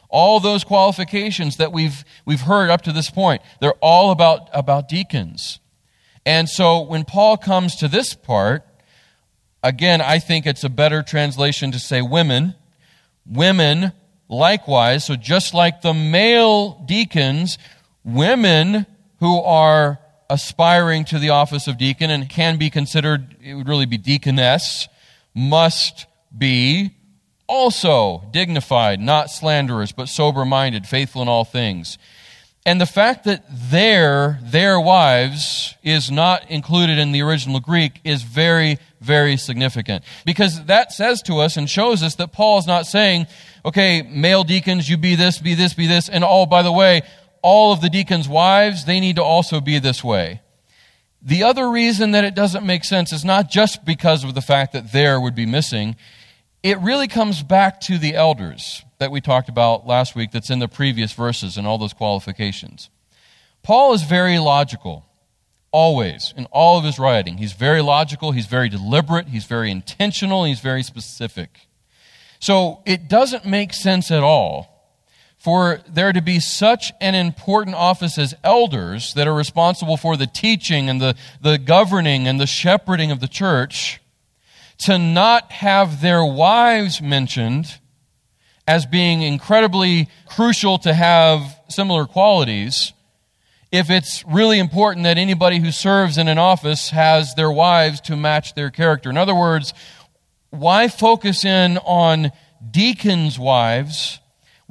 All 0.08 0.38
those 0.38 0.62
qualifications 0.62 1.56
that 1.56 1.72
we've, 1.72 2.04
we've 2.24 2.42
heard 2.42 2.70
up 2.70 2.82
to 2.82 2.92
this 2.92 3.10
point, 3.10 3.42
they're 3.60 3.74
all 3.80 4.12
about, 4.12 4.48
about 4.52 4.88
deacons. 4.88 5.58
And 6.24 6.48
so 6.48 6.82
when 6.82 7.04
Paul 7.04 7.36
comes 7.36 7.74
to 7.76 7.88
this 7.88 8.14
part, 8.14 8.64
again, 9.60 10.00
I 10.00 10.20
think 10.20 10.46
it's 10.46 10.62
a 10.62 10.68
better 10.68 11.02
translation 11.02 11.72
to 11.72 11.80
say 11.80 12.00
women. 12.00 12.54
Women, 13.26 13.90
likewise, 14.28 15.04
so 15.04 15.16
just 15.16 15.52
like 15.52 15.82
the 15.82 15.94
male 15.94 16.80
deacons, 16.86 17.58
women 18.04 18.86
who 19.18 19.40
are 19.40 19.98
aspiring 20.30 21.04
to 21.06 21.18
the 21.18 21.30
office 21.30 21.66
of 21.66 21.76
deacon 21.76 22.10
and 22.10 22.28
can 22.28 22.56
be 22.56 22.70
considered, 22.70 23.34
it 23.42 23.54
would 23.54 23.66
really 23.66 23.86
be 23.86 23.98
deaconess, 23.98 24.86
must 25.34 26.06
be 26.36 26.94
also 27.46 28.24
dignified, 28.30 29.00
not 29.00 29.30
slanderers, 29.30 29.92
but 29.92 30.08
sober 30.08 30.44
minded, 30.44 30.86
faithful 30.86 31.22
in 31.22 31.28
all 31.28 31.44
things. 31.44 31.98
And 32.66 32.80
the 32.80 32.86
fact 32.86 33.24
that 33.24 33.44
their, 33.50 34.38
their 34.42 34.80
wives 34.80 35.74
is 35.82 36.10
not 36.10 36.50
included 36.50 36.98
in 36.98 37.12
the 37.12 37.20
original 37.20 37.60
Greek 37.60 38.00
is 38.04 38.22
very, 38.22 38.78
very 39.02 39.36
significant. 39.36 40.02
Because 40.24 40.64
that 40.64 40.90
says 40.90 41.20
to 41.22 41.40
us 41.40 41.58
and 41.58 41.68
shows 41.68 42.02
us 42.02 42.14
that 42.14 42.32
Paul 42.32 42.58
is 42.58 42.66
not 42.66 42.86
saying, 42.86 43.26
okay, 43.66 44.00
male 44.00 44.44
deacons, 44.44 44.88
you 44.88 44.96
be 44.96 45.14
this, 45.14 45.38
be 45.38 45.54
this, 45.54 45.74
be 45.74 45.86
this, 45.86 46.08
and 46.08 46.24
oh, 46.24 46.46
by 46.46 46.62
the 46.62 46.72
way, 46.72 47.02
all 47.42 47.74
of 47.74 47.82
the 47.82 47.90
deacons' 47.90 48.28
wives, 48.28 48.86
they 48.86 48.98
need 48.98 49.16
to 49.16 49.22
also 49.22 49.60
be 49.60 49.78
this 49.78 50.02
way. 50.02 50.40
The 51.26 51.42
other 51.42 51.70
reason 51.70 52.10
that 52.10 52.24
it 52.24 52.34
doesn't 52.34 52.66
make 52.66 52.84
sense 52.84 53.10
is 53.10 53.24
not 53.24 53.50
just 53.50 53.86
because 53.86 54.24
of 54.24 54.34
the 54.34 54.42
fact 54.42 54.74
that 54.74 54.92
there 54.92 55.18
would 55.18 55.34
be 55.34 55.46
missing. 55.46 55.96
It 56.62 56.78
really 56.80 57.08
comes 57.08 57.42
back 57.42 57.80
to 57.82 57.96
the 57.96 58.14
elders 58.14 58.84
that 58.98 59.10
we 59.10 59.22
talked 59.22 59.48
about 59.48 59.86
last 59.86 60.14
week 60.14 60.32
that's 60.32 60.50
in 60.50 60.58
the 60.58 60.68
previous 60.68 61.14
verses 61.14 61.56
and 61.56 61.66
all 61.66 61.78
those 61.78 61.94
qualifications. 61.94 62.90
Paul 63.62 63.94
is 63.94 64.02
very 64.02 64.38
logical, 64.38 65.06
always, 65.70 66.34
in 66.36 66.44
all 66.46 66.76
of 66.76 66.84
his 66.84 66.98
writing. 66.98 67.38
He's 67.38 67.54
very 67.54 67.80
logical, 67.80 68.32
he's 68.32 68.46
very 68.46 68.68
deliberate, 68.68 69.28
he's 69.28 69.46
very 69.46 69.70
intentional, 69.70 70.44
he's 70.44 70.60
very 70.60 70.82
specific. 70.82 71.68
So 72.38 72.82
it 72.84 73.08
doesn't 73.08 73.46
make 73.46 73.72
sense 73.72 74.10
at 74.10 74.22
all 74.22 74.73
for 75.44 75.80
there 75.86 76.10
to 76.10 76.22
be 76.22 76.40
such 76.40 76.90
an 77.02 77.14
important 77.14 77.76
office 77.76 78.16
as 78.16 78.34
elders 78.42 79.12
that 79.12 79.28
are 79.28 79.34
responsible 79.34 79.98
for 79.98 80.16
the 80.16 80.26
teaching 80.26 80.88
and 80.88 81.02
the, 81.02 81.14
the 81.38 81.58
governing 81.58 82.26
and 82.26 82.40
the 82.40 82.46
shepherding 82.46 83.10
of 83.10 83.20
the 83.20 83.28
church, 83.28 84.00
to 84.78 84.96
not 84.96 85.52
have 85.52 86.00
their 86.00 86.24
wives 86.24 87.02
mentioned 87.02 87.78
as 88.66 88.86
being 88.86 89.20
incredibly 89.20 90.08
crucial 90.24 90.78
to 90.78 90.94
have 90.94 91.60
similar 91.68 92.06
qualities 92.06 92.94
if 93.70 93.90
it's 93.90 94.24
really 94.24 94.58
important 94.58 95.04
that 95.04 95.18
anybody 95.18 95.58
who 95.58 95.70
serves 95.70 96.16
in 96.16 96.26
an 96.26 96.38
office 96.38 96.88
has 96.88 97.34
their 97.34 97.50
wives 97.50 98.00
to 98.00 98.16
match 98.16 98.54
their 98.54 98.70
character. 98.70 99.10
In 99.10 99.18
other 99.18 99.34
words, 99.34 99.74
why 100.48 100.88
focus 100.88 101.44
in 101.44 101.76
on 101.78 102.32
deacons' 102.70 103.38
wives 103.38 104.20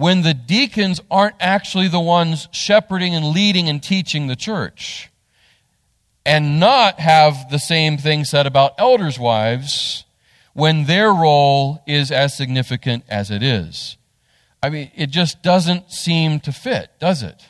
when 0.03 0.21
the 0.21 0.33
deacons 0.33 0.99
aren't 1.09 1.37
actually 1.39 1.87
the 1.87 1.97
ones 1.97 2.49
shepherding 2.51 3.15
and 3.15 3.27
leading 3.27 3.69
and 3.69 3.81
teaching 3.81 4.27
the 4.27 4.35
church? 4.35 5.09
And 6.25 6.59
not 6.59 6.99
have 6.99 7.49
the 7.49 7.57
same 7.57 7.97
thing 7.97 8.25
said 8.25 8.45
about 8.45 8.73
elders' 8.77 9.17
wives 9.17 10.03
when 10.51 10.87
their 10.87 11.13
role 11.13 11.81
is 11.87 12.11
as 12.11 12.35
significant 12.35 13.05
as 13.07 13.31
it 13.31 13.41
is. 13.41 13.95
I 14.61 14.69
mean, 14.69 14.91
it 14.93 15.09
just 15.09 15.41
doesn't 15.41 15.89
seem 15.89 16.41
to 16.41 16.51
fit, 16.51 16.91
does 16.99 17.23
it? 17.23 17.41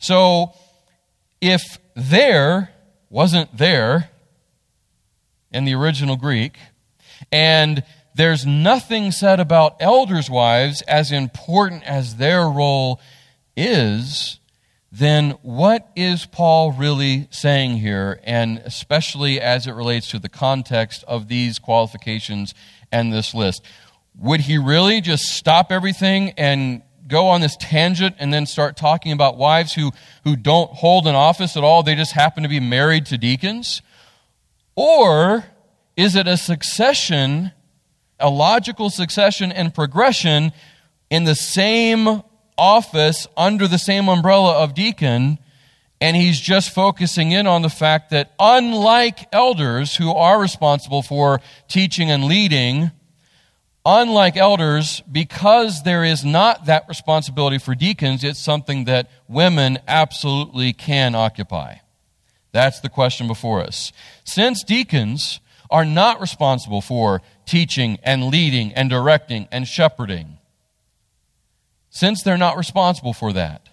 So, 0.00 0.54
if 1.40 1.78
there 1.94 2.70
wasn't 3.10 3.56
there 3.56 4.10
in 5.52 5.66
the 5.66 5.74
original 5.76 6.16
Greek, 6.16 6.58
and 7.30 7.84
there's 8.14 8.46
nothing 8.46 9.10
said 9.10 9.40
about 9.40 9.76
elders' 9.80 10.30
wives 10.30 10.82
as 10.82 11.10
important 11.10 11.82
as 11.84 12.16
their 12.16 12.48
role 12.48 13.00
is, 13.56 14.38
then 14.92 15.30
what 15.42 15.90
is 15.96 16.24
Paul 16.24 16.70
really 16.70 17.26
saying 17.30 17.78
here, 17.78 18.20
and 18.22 18.58
especially 18.58 19.40
as 19.40 19.66
it 19.66 19.72
relates 19.72 20.08
to 20.10 20.20
the 20.20 20.28
context 20.28 21.02
of 21.08 21.26
these 21.26 21.58
qualifications 21.58 22.54
and 22.92 23.12
this 23.12 23.34
list? 23.34 23.64
Would 24.16 24.42
he 24.42 24.58
really 24.58 25.00
just 25.00 25.24
stop 25.24 25.72
everything 25.72 26.30
and 26.36 26.82
go 27.08 27.26
on 27.26 27.40
this 27.40 27.56
tangent 27.58 28.14
and 28.20 28.32
then 28.32 28.46
start 28.46 28.76
talking 28.76 29.10
about 29.10 29.36
wives 29.36 29.72
who, 29.72 29.90
who 30.22 30.36
don't 30.36 30.70
hold 30.70 31.08
an 31.08 31.16
office 31.16 31.56
at 31.56 31.64
all? 31.64 31.82
They 31.82 31.96
just 31.96 32.12
happen 32.12 32.44
to 32.44 32.48
be 32.48 32.60
married 32.60 33.06
to 33.06 33.18
deacons? 33.18 33.82
Or 34.76 35.44
is 35.96 36.14
it 36.14 36.28
a 36.28 36.36
succession, 36.36 37.52
a 38.24 38.30
logical 38.30 38.90
succession 38.90 39.52
and 39.52 39.72
progression 39.72 40.52
in 41.10 41.24
the 41.24 41.36
same 41.36 42.22
office 42.58 43.28
under 43.36 43.68
the 43.68 43.78
same 43.78 44.08
umbrella 44.08 44.62
of 44.62 44.74
deacon? 44.74 45.38
And 46.00 46.16
he's 46.16 46.40
just 46.40 46.74
focusing 46.74 47.30
in 47.30 47.46
on 47.46 47.62
the 47.62 47.70
fact 47.70 48.10
that 48.10 48.32
unlike 48.40 49.28
elders 49.32 49.96
who 49.96 50.12
are 50.12 50.40
responsible 50.40 51.02
for 51.02 51.40
teaching 51.68 52.10
and 52.10 52.24
leading, 52.24 52.90
Unlike 53.86 54.38
elders, 54.38 55.02
because 55.12 55.82
there 55.82 56.04
is 56.04 56.24
not 56.24 56.64
that 56.64 56.88
responsibility 56.88 57.58
for 57.58 57.74
deacons, 57.74 58.24
it's 58.24 58.38
something 58.38 58.84
that 58.86 59.10
women 59.28 59.78
absolutely 59.86 60.72
can 60.72 61.14
occupy. 61.14 61.76
That's 62.52 62.80
the 62.80 62.88
question 62.88 63.26
before 63.26 63.60
us. 63.60 63.92
Since 64.24 64.64
deacons 64.64 65.40
are 65.70 65.84
not 65.84 66.20
responsible 66.20 66.80
for 66.80 67.22
teaching 67.46 67.98
and 68.02 68.24
leading 68.24 68.72
and 68.72 68.90
directing 68.90 69.48
and 69.50 69.66
shepherding, 69.66 70.38
since 71.90 72.22
they're 72.22 72.36
not 72.36 72.56
responsible 72.56 73.12
for 73.12 73.32
that, 73.32 73.68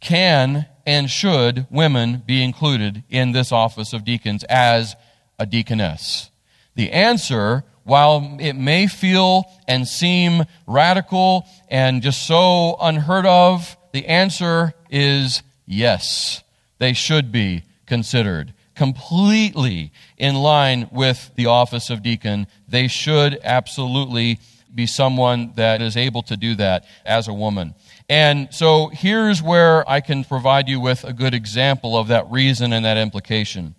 can 0.00 0.66
and 0.86 1.08
should 1.08 1.66
women 1.70 2.22
be 2.26 2.42
included 2.42 3.04
in 3.08 3.32
this 3.32 3.52
office 3.52 3.92
of 3.92 4.04
deacons 4.04 4.44
as 4.44 4.96
a 5.38 5.46
deaconess? 5.46 6.30
The 6.74 6.90
answer 6.90 7.64
while 7.84 8.36
it 8.40 8.54
may 8.54 8.86
feel 8.86 9.44
and 9.66 9.86
seem 9.86 10.44
radical 10.66 11.46
and 11.68 12.02
just 12.02 12.26
so 12.26 12.76
unheard 12.80 13.26
of, 13.26 13.76
the 13.92 14.06
answer 14.06 14.72
is 14.90 15.42
yes. 15.66 16.42
They 16.78 16.92
should 16.92 17.32
be 17.32 17.64
considered. 17.86 18.54
Completely 18.74 19.92
in 20.16 20.34
line 20.34 20.88
with 20.90 21.30
the 21.36 21.46
office 21.46 21.90
of 21.90 22.02
deacon, 22.02 22.46
they 22.66 22.88
should 22.88 23.38
absolutely 23.44 24.38
be 24.74 24.86
someone 24.86 25.52
that 25.56 25.82
is 25.82 25.96
able 25.96 26.22
to 26.22 26.36
do 26.36 26.54
that 26.54 26.84
as 27.04 27.28
a 27.28 27.34
woman. 27.34 27.74
And 28.08 28.52
so 28.52 28.88
here's 28.88 29.42
where 29.42 29.88
I 29.88 30.00
can 30.00 30.24
provide 30.24 30.68
you 30.68 30.80
with 30.80 31.04
a 31.04 31.12
good 31.12 31.34
example 31.34 31.96
of 31.96 32.08
that 32.08 32.30
reason 32.30 32.72
and 32.72 32.84
that 32.84 32.96
implication. 32.96 33.74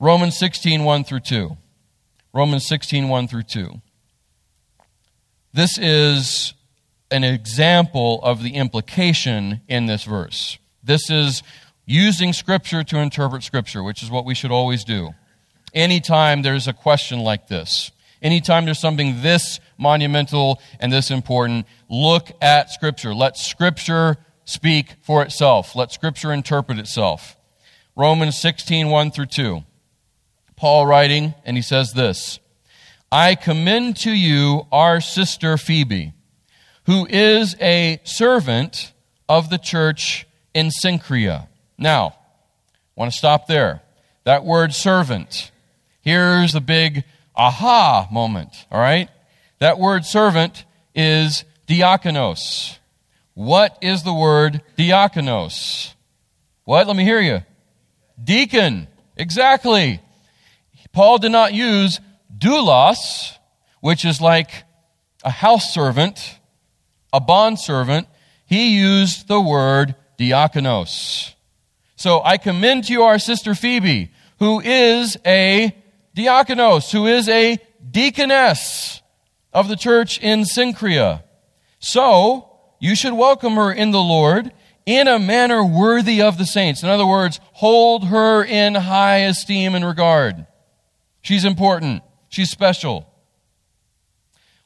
Romans 0.00 0.38
16, 0.38 0.84
1 0.84 1.04
through 1.04 1.20
2. 1.20 1.56
Romans 2.32 2.66
16, 2.66 3.08
1 3.08 3.28
through 3.28 3.42
2. 3.42 3.80
This 5.52 5.78
is 5.78 6.54
an 7.10 7.24
example 7.24 8.20
of 8.22 8.42
the 8.42 8.54
implication 8.54 9.62
in 9.66 9.86
this 9.86 10.04
verse. 10.04 10.58
This 10.82 11.10
is 11.10 11.42
using 11.88 12.34
Scripture 12.34 12.84
to 12.84 12.98
interpret 12.98 13.42
Scripture, 13.42 13.82
which 13.82 14.02
is 14.02 14.10
what 14.10 14.26
we 14.26 14.34
should 14.34 14.50
always 14.50 14.84
do. 14.84 15.14
Anytime 15.72 16.42
there's 16.42 16.68
a 16.68 16.72
question 16.74 17.20
like 17.20 17.48
this, 17.48 17.90
anytime 18.20 18.66
there's 18.66 18.78
something 18.78 19.22
this 19.22 19.58
monumental 19.78 20.60
and 20.80 20.92
this 20.92 21.10
important, 21.10 21.66
look 21.88 22.30
at 22.42 22.70
Scripture. 22.70 23.14
Let 23.14 23.38
Scripture 23.38 24.18
speak 24.44 24.96
for 25.00 25.22
itself. 25.22 25.74
Let 25.74 25.90
Scripture 25.90 26.30
interpret 26.30 26.78
itself. 26.78 27.38
Romans 27.96 28.38
16, 28.38 28.90
1 28.90 29.10
through 29.10 29.26
2. 29.26 29.64
Paul 30.56 30.86
writing, 30.86 31.34
and 31.44 31.56
he 31.56 31.62
says 31.62 31.94
this 31.94 32.38
I 33.10 33.34
commend 33.34 33.96
to 33.98 34.10
you 34.10 34.66
our 34.70 35.00
sister 35.00 35.56
Phoebe, 35.56 36.12
who 36.84 37.06
is 37.06 37.56
a 37.62 37.98
servant 38.04 38.92
of 39.26 39.48
the 39.48 39.58
church 39.58 40.26
in 40.52 40.68
Cenchrea. 40.84 41.47
Now, 41.78 42.16
want 42.96 43.12
to 43.12 43.16
stop 43.16 43.46
there. 43.46 43.82
That 44.24 44.44
word 44.44 44.74
servant. 44.74 45.52
Here's 46.02 46.52
the 46.52 46.60
big 46.60 47.04
aha 47.36 48.08
moment, 48.10 48.66
all 48.70 48.80
right? 48.80 49.08
That 49.60 49.78
word 49.78 50.04
servant 50.04 50.64
is 50.94 51.44
diakonos. 51.68 52.78
What 53.34 53.78
is 53.80 54.02
the 54.02 54.12
word 54.12 54.62
diakonos? 54.76 55.94
What? 56.64 56.88
Let 56.88 56.96
me 56.96 57.04
hear 57.04 57.20
you. 57.20 57.42
Deacon. 58.22 58.88
Exactly. 59.16 60.00
Paul 60.92 61.18
did 61.18 61.32
not 61.32 61.54
use 61.54 62.00
doulos, 62.36 63.36
which 63.80 64.04
is 64.04 64.20
like 64.20 64.64
a 65.22 65.30
house 65.30 65.72
servant, 65.72 66.38
a 67.12 67.20
bond 67.20 67.58
servant. 67.58 68.08
He 68.46 68.76
used 68.78 69.28
the 69.28 69.40
word 69.40 69.94
diakonos. 70.18 71.34
So 71.98 72.22
I 72.22 72.36
commend 72.36 72.84
to 72.84 72.92
you 72.92 73.02
our 73.02 73.18
sister 73.18 73.56
Phoebe, 73.56 74.12
who 74.38 74.60
is 74.60 75.16
a 75.26 75.74
diakonos, 76.16 76.92
who 76.92 77.08
is 77.08 77.28
a 77.28 77.58
deaconess 77.90 79.02
of 79.52 79.66
the 79.66 79.74
church 79.74 80.20
in 80.20 80.44
Cenchrea. 80.44 81.24
So 81.80 82.52
you 82.78 82.94
should 82.94 83.14
welcome 83.14 83.54
her 83.54 83.72
in 83.72 83.90
the 83.90 83.98
Lord 84.00 84.52
in 84.86 85.08
a 85.08 85.18
manner 85.18 85.64
worthy 85.64 86.22
of 86.22 86.38
the 86.38 86.46
saints. 86.46 86.84
In 86.84 86.88
other 86.88 87.04
words, 87.04 87.40
hold 87.54 88.06
her 88.06 88.44
in 88.44 88.76
high 88.76 89.22
esteem 89.22 89.74
and 89.74 89.84
regard. 89.84 90.46
She's 91.20 91.44
important. 91.44 92.04
She's 92.28 92.48
special. 92.48 93.07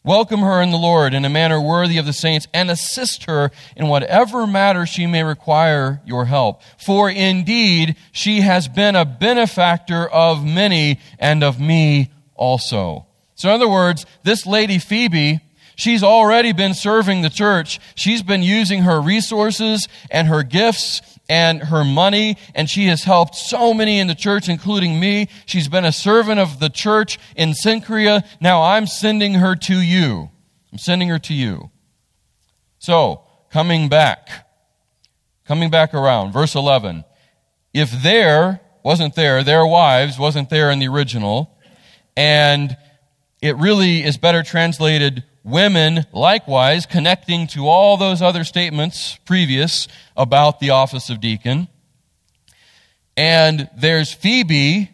Welcome 0.05 0.41
her 0.41 0.61
in 0.61 0.73
the 0.73 0.79
Lord 0.79 1.15
in 1.15 1.25
a 1.25 1.31
manner 1.31 1.61
worthy 1.61 1.97
of 1.97 2.07
the 2.07 2.13
saints 2.13 2.49
and 2.53 2.69
assist 2.69 3.25
her 3.25 3.53
in 3.77 3.87
whatever 3.87 4.49
matter 4.49 4.85
she 4.85 5.07
may 5.07 5.23
require 5.23 6.03
your 6.05 6.25
help. 6.25 6.61
For 6.77 7.09
indeed, 7.09 7.95
she 8.11 8.41
has 8.41 8.67
been 8.67 8.97
a 8.97 9.05
benefactor 9.05 10.09
of 10.09 10.45
many 10.45 10.99
and 11.21 11.45
of 11.45 11.61
me 11.61 12.11
also. 12.35 13.07
So 13.37 13.49
in 13.49 13.55
other 13.55 13.69
words, 13.69 14.05
this 14.25 14.45
lady 14.45 14.81
Phoebe, 14.81 15.39
she's 15.77 16.03
already 16.03 16.53
been 16.53 16.75
serving 16.75 17.23
the 17.23 17.31
church. 17.31 17.79
She's 17.95 18.25
been 18.25 18.43
using 18.43 18.83
her 18.83 19.01
resources 19.01 19.87
and 20.11 20.27
her 20.27 20.43
gifts 20.43 21.01
and 21.29 21.63
her 21.65 21.85
money, 21.85 22.37
and 22.55 22.69
she 22.69 22.87
has 22.87 23.05
helped 23.05 23.35
so 23.35 23.73
many 23.73 23.99
in 23.99 24.07
the 24.07 24.15
church, 24.15 24.49
including 24.49 24.99
me. 24.99 25.29
She's 25.47 25.69
been 25.69 25.85
a 25.85 25.93
servant 25.93 26.41
of 26.41 26.59
the 26.59 26.69
church 26.69 27.19
in 27.37 27.53
Cenchrea. 27.53 28.25
Now 28.41 28.63
I'm 28.63 28.87
sending 28.87 29.35
her 29.35 29.55
to 29.57 29.81
you. 29.81 30.31
I'm 30.73 30.79
sending 30.79 31.09
her 31.09 31.19
to 31.21 31.35
you. 31.35 31.71
So, 32.79 33.23
coming 33.51 33.89
back, 33.89 34.49
coming 35.47 35.71
back 35.71 35.95
around, 35.95 36.33
verse 36.33 36.55
11. 36.55 37.05
If 37.73 37.91
there 38.03 38.61
wasn't 38.83 39.15
there, 39.15 39.45
their 39.45 39.65
wives 39.65 40.19
wasn't 40.19 40.51
there 40.51 40.71
in 40.71 40.81
the 40.81 40.89
original, 40.89 41.57
and 42.17 42.77
it 43.41 43.57
really 43.57 44.03
is 44.03 44.17
better 44.17 44.43
translated 44.43 45.25
women 45.45 46.07
likewise 46.13 46.87
connecting 46.87 47.47
to 47.49 47.69
all 47.69 47.97
those 47.97 48.23
other 48.23 48.45
statements 48.45 49.19
previous 49.25 49.89
about 50.17 50.61
the 50.61 50.71
office 50.71 51.11
of 51.11 51.21
deacon. 51.21 51.69
And 53.17 53.69
there's 53.77 54.13
Phoebe, 54.13 54.91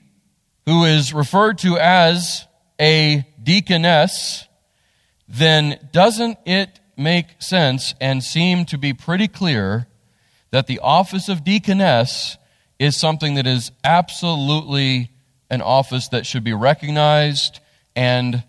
who 0.67 0.85
is 0.85 1.15
referred 1.15 1.59
to 1.59 1.79
as 1.79 2.47
a 2.81 3.27
deaconess, 3.43 4.47
then 5.29 5.89
doesn't 5.93 6.39
it 6.45 6.81
make 6.97 7.41
sense 7.41 7.95
and 8.01 8.23
seem 8.23 8.65
to 8.67 8.79
be 8.79 8.93
pretty 8.93 9.29
clear 9.29 9.87
that 10.51 10.67
the 10.67 10.81
office 10.81 11.29
of 11.29 11.45
deaconess 11.45 12.37
is 12.79 12.99
something 12.99 13.35
that 13.35 13.47
is 13.47 13.71
absolutely 13.85 15.11
an 15.51 15.63
office 15.63 16.09
that 16.09 16.27
should 16.27 16.45
be 16.45 16.53
recognized 16.53 17.61
and 17.95 18.43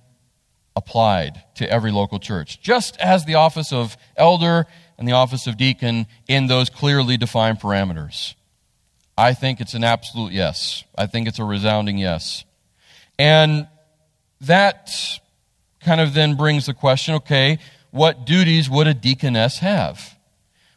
applied 0.76 1.44
to 1.56 1.70
every 1.70 1.92
local 1.92 2.20
church, 2.20 2.62
just 2.62 2.98
as 2.98 3.26
the 3.26 3.36
office 3.36 3.74
of 3.74 3.98
elder 4.16 4.66
and 4.98 5.08
the 5.08 5.14
office 5.14 5.48
of 5.48 5.58
deacon 5.58 6.08
in 6.28 6.48
those 6.48 6.70
clearly 6.70 7.18
defined 7.18 7.60
parameters. 7.60 8.36
I 9.18 9.34
think 9.34 9.60
it's 9.60 9.74
an 9.74 9.84
absolute 9.84 10.32
yes. 10.32 10.84
I 10.98 11.06
think 11.06 11.28
it's 11.28 11.40
a 11.40 11.44
resounding 11.44 11.98
yes. 11.98 12.46
And 13.18 13.68
that 14.42 14.92
kind 15.82 16.00
of 16.00 16.14
then 16.14 16.36
brings 16.36 16.66
the 16.66 16.74
question 16.74 17.16
okay, 17.16 17.60
what 17.92 18.26
duties 18.26 18.70
would 18.70 18.88
a 18.88 18.94
deaconess 18.94 19.60
have? 19.60 20.18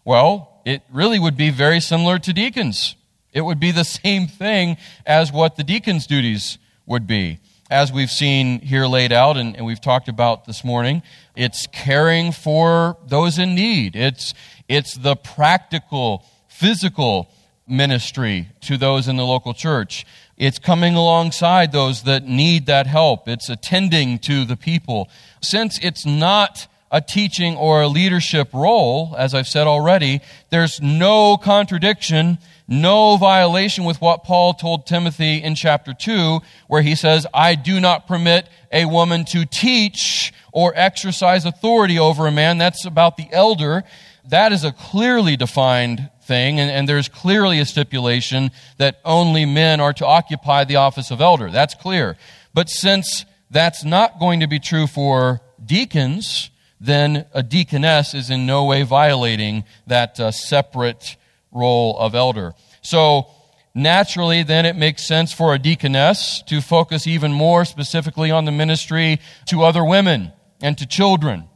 Well, 0.04 0.60
it 0.64 0.82
really 0.92 1.18
would 1.18 1.36
be 1.36 1.50
very 1.50 1.80
similar 1.80 2.18
to 2.18 2.32
deacons. 2.32 2.96
It 3.32 3.42
would 3.42 3.60
be 3.60 3.70
the 3.70 3.84
same 4.02 4.26
thing 4.26 4.76
as 5.06 5.32
what 5.32 5.56
the 5.56 5.64
deacon's 5.64 6.06
duties 6.06 6.58
would 6.86 7.06
be. 7.06 7.38
As 7.72 7.90
we've 7.90 8.10
seen 8.10 8.60
here 8.60 8.84
laid 8.84 9.12
out 9.12 9.38
and, 9.38 9.56
and 9.56 9.64
we've 9.64 9.80
talked 9.80 10.10
about 10.10 10.44
this 10.44 10.62
morning, 10.62 11.02
it's 11.34 11.66
caring 11.68 12.30
for 12.30 12.98
those 13.06 13.38
in 13.38 13.54
need. 13.54 13.96
It's, 13.96 14.34
it's 14.68 14.94
the 14.94 15.16
practical, 15.16 16.22
physical 16.48 17.30
ministry 17.66 18.50
to 18.60 18.76
those 18.76 19.08
in 19.08 19.16
the 19.16 19.24
local 19.24 19.54
church. 19.54 20.04
It's 20.36 20.58
coming 20.58 20.94
alongside 20.96 21.72
those 21.72 22.02
that 22.02 22.28
need 22.28 22.66
that 22.66 22.86
help. 22.86 23.26
It's 23.26 23.48
attending 23.48 24.18
to 24.18 24.44
the 24.44 24.56
people. 24.58 25.08
Since 25.40 25.78
it's 25.82 26.04
not 26.04 26.66
a 26.90 27.00
teaching 27.00 27.56
or 27.56 27.80
a 27.80 27.88
leadership 27.88 28.52
role, 28.52 29.14
as 29.16 29.32
I've 29.32 29.48
said 29.48 29.66
already, 29.66 30.20
there's 30.50 30.82
no 30.82 31.38
contradiction, 31.38 32.36
no 32.72 33.16
violation 33.16 33.84
with 33.84 34.00
what 34.00 34.24
Paul 34.24 34.54
told 34.54 34.86
Timothy 34.86 35.42
in 35.42 35.54
chapter 35.54 35.92
2, 35.92 36.40
where 36.68 36.82
he 36.82 36.94
says, 36.94 37.26
I 37.34 37.54
do 37.54 37.80
not 37.80 38.06
permit 38.06 38.48
a 38.72 38.86
woman 38.86 39.24
to 39.26 39.44
teach 39.44 40.32
or 40.52 40.72
exercise 40.74 41.44
authority 41.44 41.98
over 41.98 42.26
a 42.26 42.32
man. 42.32 42.58
That's 42.58 42.86
about 42.86 43.16
the 43.16 43.28
elder. 43.30 43.84
That 44.28 44.52
is 44.52 44.64
a 44.64 44.72
clearly 44.72 45.36
defined 45.36 46.10
thing, 46.22 46.60
and, 46.60 46.70
and 46.70 46.88
there's 46.88 47.08
clearly 47.08 47.58
a 47.58 47.66
stipulation 47.66 48.50
that 48.78 49.00
only 49.04 49.44
men 49.44 49.80
are 49.80 49.92
to 49.94 50.06
occupy 50.06 50.64
the 50.64 50.76
office 50.76 51.10
of 51.10 51.20
elder. 51.20 51.50
That's 51.50 51.74
clear. 51.74 52.16
But 52.54 52.70
since 52.70 53.24
that's 53.50 53.84
not 53.84 54.18
going 54.18 54.40
to 54.40 54.46
be 54.46 54.58
true 54.58 54.86
for 54.86 55.40
deacons, 55.64 56.50
then 56.80 57.26
a 57.32 57.42
deaconess 57.42 58.14
is 58.14 58.30
in 58.30 58.46
no 58.46 58.64
way 58.64 58.82
violating 58.82 59.64
that 59.86 60.18
uh, 60.18 60.30
separate 60.30 61.16
role 61.52 61.96
of 61.98 62.14
elder. 62.14 62.54
So, 62.80 63.28
naturally, 63.74 64.42
then 64.42 64.66
it 64.66 64.76
makes 64.76 65.06
sense 65.06 65.32
for 65.32 65.54
a 65.54 65.58
deaconess 65.58 66.42
to 66.46 66.60
focus 66.60 67.06
even 67.06 67.32
more 67.32 67.64
specifically 67.64 68.30
on 68.30 68.44
the 68.44 68.52
ministry 68.52 69.20
to 69.46 69.62
other 69.62 69.84
women 69.84 70.32
and 70.60 70.76
to 70.78 70.86
children. 70.86 71.48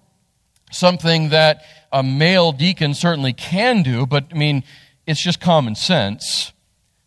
Something 0.70 1.30
that 1.30 1.62
a 1.92 2.02
male 2.02 2.52
deacon 2.52 2.94
certainly 2.94 3.32
can 3.32 3.82
do, 3.82 4.06
but 4.06 4.26
I 4.32 4.34
mean, 4.34 4.64
it's 5.06 5.20
just 5.20 5.40
common 5.40 5.74
sense 5.74 6.52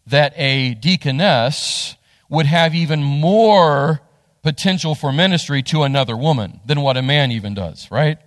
that 0.07 0.33
a 0.35 0.73
deaconess 0.73 1.95
would 2.29 2.45
have 2.45 2.73
even 2.73 3.03
more 3.03 4.01
potential 4.41 4.95
for 4.95 5.11
ministry 5.11 5.61
to 5.61 5.83
another 5.83 6.15
woman 6.15 6.61
than 6.65 6.81
what 6.81 6.97
a 6.97 7.01
man 7.01 7.31
even 7.31 7.53
does, 7.53 7.89
right? 7.91 8.17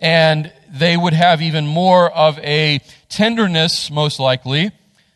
And 0.00 0.52
they 0.74 0.96
would 0.96 1.12
have 1.12 1.40
even 1.40 1.66
more 1.66 2.10
of 2.10 2.38
a 2.40 2.80
tenderness, 3.08 3.90
most 3.90 4.18
likely, 4.18 4.72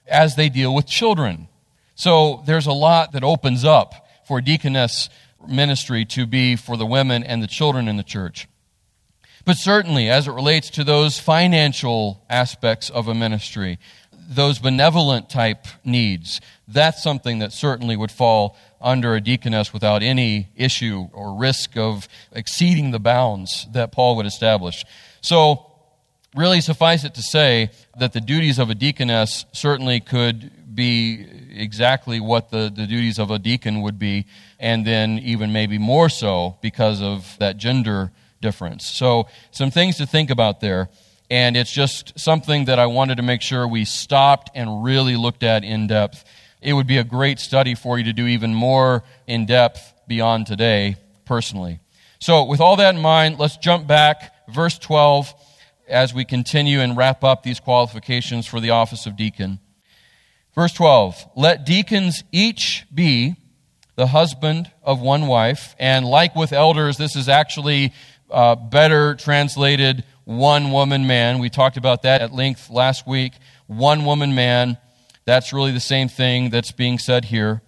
as 0.06 0.36
they 0.36 0.48
deal 0.48 0.74
with 0.74 0.86
children. 0.86 1.48
So 1.94 2.42
there's 2.46 2.66
a 2.66 2.72
lot 2.72 3.12
that 3.12 3.24
opens 3.24 3.64
up 3.64 4.06
for 4.26 4.40
deaconess 4.40 5.08
ministry 5.48 6.04
to 6.04 6.26
be 6.26 6.54
for 6.54 6.76
the 6.76 6.86
women 6.86 7.24
and 7.24 7.42
the 7.42 7.48
children 7.48 7.88
in 7.88 7.96
the 7.96 8.02
church. 8.02 8.46
But 9.44 9.56
certainly, 9.56 10.08
as 10.08 10.28
it 10.28 10.32
relates 10.32 10.70
to 10.70 10.84
those 10.84 11.18
financial 11.18 12.22
aspects 12.28 12.90
of 12.90 13.08
a 13.08 13.14
ministry, 13.14 13.78
those 14.12 14.58
benevolent 14.58 15.30
type 15.30 15.66
needs, 15.84 16.40
that's 16.68 17.02
something 17.02 17.38
that 17.38 17.52
certainly 17.52 17.96
would 17.96 18.12
fall 18.12 18.56
under 18.80 19.14
a 19.14 19.20
deaconess 19.20 19.72
without 19.72 20.02
any 20.02 20.48
issue 20.54 21.08
or 21.12 21.36
risk 21.36 21.76
of 21.76 22.06
exceeding 22.30 22.90
the 22.90 23.00
bounds 23.00 23.66
that 23.72 23.90
Paul 23.90 24.16
would 24.16 24.26
establish. 24.26 24.84
So, 25.20 25.64
really 26.36 26.60
suffice 26.60 27.04
it 27.04 27.14
to 27.14 27.22
say 27.22 27.70
that 27.98 28.12
the 28.12 28.20
duties 28.20 28.58
of 28.58 28.70
a 28.70 28.74
deaconess 28.74 29.46
certainly 29.52 30.00
could 30.00 30.74
be 30.74 31.26
exactly 31.50 32.20
what 32.20 32.50
the, 32.50 32.70
the 32.74 32.86
duties 32.86 33.18
of 33.18 33.30
a 33.30 33.38
deacon 33.38 33.80
would 33.82 33.98
be, 33.98 34.26
and 34.60 34.86
then 34.86 35.18
even 35.18 35.52
maybe 35.52 35.78
more 35.78 36.08
so 36.08 36.56
because 36.60 37.02
of 37.02 37.36
that 37.38 37.56
gender 37.56 38.12
difference. 38.40 38.86
So, 38.86 39.28
some 39.50 39.70
things 39.70 39.96
to 39.96 40.06
think 40.06 40.30
about 40.30 40.60
there. 40.60 40.88
And 41.30 41.58
it's 41.58 41.72
just 41.72 42.18
something 42.18 42.64
that 42.66 42.78
I 42.78 42.86
wanted 42.86 43.16
to 43.16 43.22
make 43.22 43.42
sure 43.42 43.68
we 43.68 43.84
stopped 43.84 44.50
and 44.54 44.82
really 44.82 45.14
looked 45.14 45.42
at 45.42 45.62
in 45.62 45.86
depth 45.86 46.24
it 46.60 46.72
would 46.72 46.86
be 46.86 46.98
a 46.98 47.04
great 47.04 47.38
study 47.38 47.74
for 47.74 47.98
you 47.98 48.04
to 48.04 48.12
do 48.12 48.26
even 48.26 48.54
more 48.54 49.04
in 49.26 49.46
depth 49.46 49.92
beyond 50.06 50.46
today, 50.46 50.96
personally. 51.24 51.80
So, 52.18 52.44
with 52.44 52.60
all 52.60 52.76
that 52.76 52.94
in 52.94 53.00
mind, 53.00 53.38
let's 53.38 53.56
jump 53.56 53.86
back, 53.86 54.34
verse 54.48 54.78
12, 54.78 55.32
as 55.88 56.12
we 56.12 56.24
continue 56.24 56.80
and 56.80 56.96
wrap 56.96 57.24
up 57.24 57.42
these 57.42 57.60
qualifications 57.60 58.46
for 58.46 58.60
the 58.60 58.70
office 58.70 59.06
of 59.06 59.16
deacon. 59.16 59.60
Verse 60.54 60.72
12 60.72 61.30
Let 61.36 61.64
deacons 61.64 62.24
each 62.32 62.86
be 62.92 63.36
the 63.96 64.08
husband 64.08 64.70
of 64.82 65.00
one 65.00 65.26
wife, 65.26 65.74
and 65.78 66.06
like 66.06 66.34
with 66.34 66.52
elders, 66.52 66.96
this 66.96 67.16
is 67.16 67.28
actually 67.28 67.92
uh, 68.30 68.54
better 68.54 69.14
translated 69.14 70.04
one 70.24 70.70
woman 70.70 71.06
man. 71.06 71.38
We 71.38 71.50
talked 71.50 71.76
about 71.76 72.02
that 72.02 72.20
at 72.20 72.32
length 72.32 72.70
last 72.70 73.06
week. 73.06 73.32
One 73.66 74.04
woman 74.04 74.34
man 74.34 74.78
that's 75.28 75.52
really 75.52 75.72
the 75.72 75.78
same 75.78 76.08
thing 76.08 76.48
that's 76.48 76.72
being 76.72 76.98
said 76.98 77.26
here. 77.26 77.60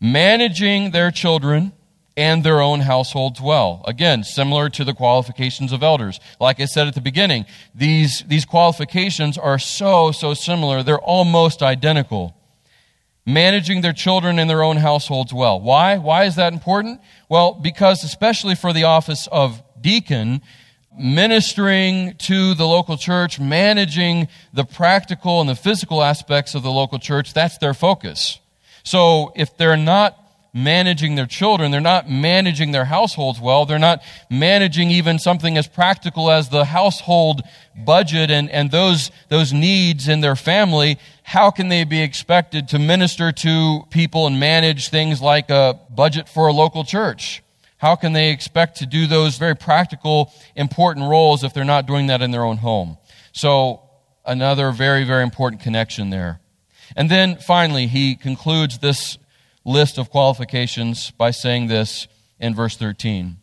Managing 0.00 0.92
their 0.92 1.10
children 1.10 1.72
and 2.16 2.44
their 2.44 2.60
own 2.60 2.80
households 2.80 3.40
well. 3.40 3.82
Again, 3.86 4.22
similar 4.22 4.68
to 4.70 4.84
the 4.84 4.94
qualifications 4.94 5.72
of 5.72 5.82
elders. 5.82 6.20
Like 6.40 6.60
I 6.60 6.66
said 6.66 6.86
at 6.86 6.94
the 6.94 7.00
beginning, 7.00 7.44
these, 7.74 8.22
these 8.28 8.44
qualifications 8.44 9.36
are 9.36 9.58
so, 9.58 10.12
so 10.12 10.34
similar. 10.34 10.82
They're 10.82 10.98
almost 10.98 11.62
identical. 11.62 12.36
Managing 13.26 13.80
their 13.80 13.92
children 13.92 14.38
and 14.38 14.48
their 14.48 14.62
own 14.62 14.76
households 14.76 15.32
well. 15.32 15.60
Why? 15.60 15.96
Why 15.96 16.24
is 16.24 16.36
that 16.36 16.52
important? 16.52 17.00
Well, 17.28 17.54
because 17.54 18.04
especially 18.04 18.54
for 18.54 18.72
the 18.72 18.84
office 18.84 19.26
of 19.32 19.62
deacon, 19.80 20.42
ministering 20.96 22.14
to 22.18 22.54
the 22.54 22.66
local 22.66 22.96
church, 22.96 23.40
managing 23.40 24.28
the 24.52 24.64
practical 24.64 25.40
and 25.40 25.48
the 25.48 25.56
physical 25.56 26.02
aspects 26.02 26.54
of 26.54 26.62
the 26.62 26.70
local 26.70 26.98
church, 26.98 27.34
that's 27.34 27.58
their 27.58 27.74
focus. 27.74 28.38
So 28.84 29.32
if 29.34 29.56
they're 29.56 29.76
not 29.76 30.23
managing 30.54 31.16
their 31.16 31.26
children, 31.26 31.72
they're 31.72 31.80
not 31.80 32.08
managing 32.08 32.70
their 32.70 32.84
households 32.84 33.40
well, 33.40 33.66
they're 33.66 33.78
not 33.78 34.00
managing 34.30 34.88
even 34.88 35.18
something 35.18 35.58
as 35.58 35.66
practical 35.66 36.30
as 36.30 36.48
the 36.48 36.64
household 36.64 37.42
budget 37.76 38.30
and, 38.30 38.48
and 38.50 38.70
those, 38.70 39.10
those 39.28 39.52
needs 39.52 40.06
in 40.06 40.20
their 40.20 40.36
family, 40.36 40.96
how 41.24 41.50
can 41.50 41.68
they 41.68 41.82
be 41.82 42.00
expected 42.00 42.68
to 42.68 42.78
minister 42.78 43.32
to 43.32 43.82
people 43.90 44.28
and 44.28 44.38
manage 44.38 44.90
things 44.90 45.20
like 45.20 45.50
a 45.50 45.78
budget 45.90 46.28
for 46.28 46.46
a 46.46 46.52
local 46.52 46.84
church? 46.84 47.42
How 47.78 47.96
can 47.96 48.12
they 48.12 48.30
expect 48.30 48.76
to 48.76 48.86
do 48.86 49.08
those 49.08 49.36
very 49.36 49.56
practical, 49.56 50.32
important 50.54 51.10
roles 51.10 51.42
if 51.42 51.52
they're 51.52 51.64
not 51.64 51.86
doing 51.86 52.06
that 52.06 52.22
in 52.22 52.30
their 52.30 52.44
own 52.44 52.58
home? 52.58 52.96
So, 53.32 53.82
another 54.24 54.70
very, 54.70 55.04
very 55.04 55.24
important 55.24 55.60
connection 55.60 56.10
there. 56.10 56.40
And 56.96 57.10
then 57.10 57.36
finally, 57.36 57.88
he 57.88 58.14
concludes 58.14 58.78
this 58.78 59.18
list 59.64 59.98
of 59.98 60.10
qualifications 60.10 61.10
by 61.12 61.30
saying 61.30 61.68
this 61.68 62.06
in 62.38 62.54
verse 62.54 62.76
13. 62.76 63.36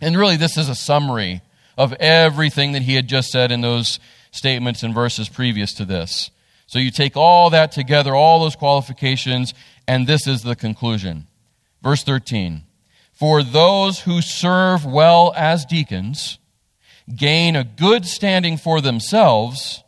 And 0.00 0.16
really, 0.16 0.36
this 0.36 0.56
is 0.56 0.68
a 0.68 0.74
summary 0.74 1.42
of 1.78 1.92
everything 1.94 2.72
that 2.72 2.82
he 2.82 2.94
had 2.94 3.08
just 3.08 3.30
said 3.30 3.50
in 3.50 3.60
those 3.60 3.98
statements 4.30 4.82
and 4.82 4.94
verses 4.94 5.28
previous 5.28 5.72
to 5.74 5.84
this. 5.84 6.30
So 6.66 6.78
you 6.78 6.90
take 6.90 7.16
all 7.16 7.50
that 7.50 7.72
together, 7.72 8.14
all 8.14 8.40
those 8.40 8.56
qualifications, 8.56 9.54
and 9.86 10.06
this 10.06 10.26
is 10.26 10.42
the 10.42 10.56
conclusion. 10.56 11.26
Verse 11.82 12.02
13 12.02 12.64
for 13.22 13.44
those 13.44 14.00
who 14.00 14.20
serve 14.20 14.84
well 14.84 15.32
as 15.36 15.64
deacons 15.64 16.38
gain 17.14 17.54
a 17.54 17.62
good 17.62 18.04
standing 18.04 18.56
for 18.56 18.80
themselves 18.80 19.84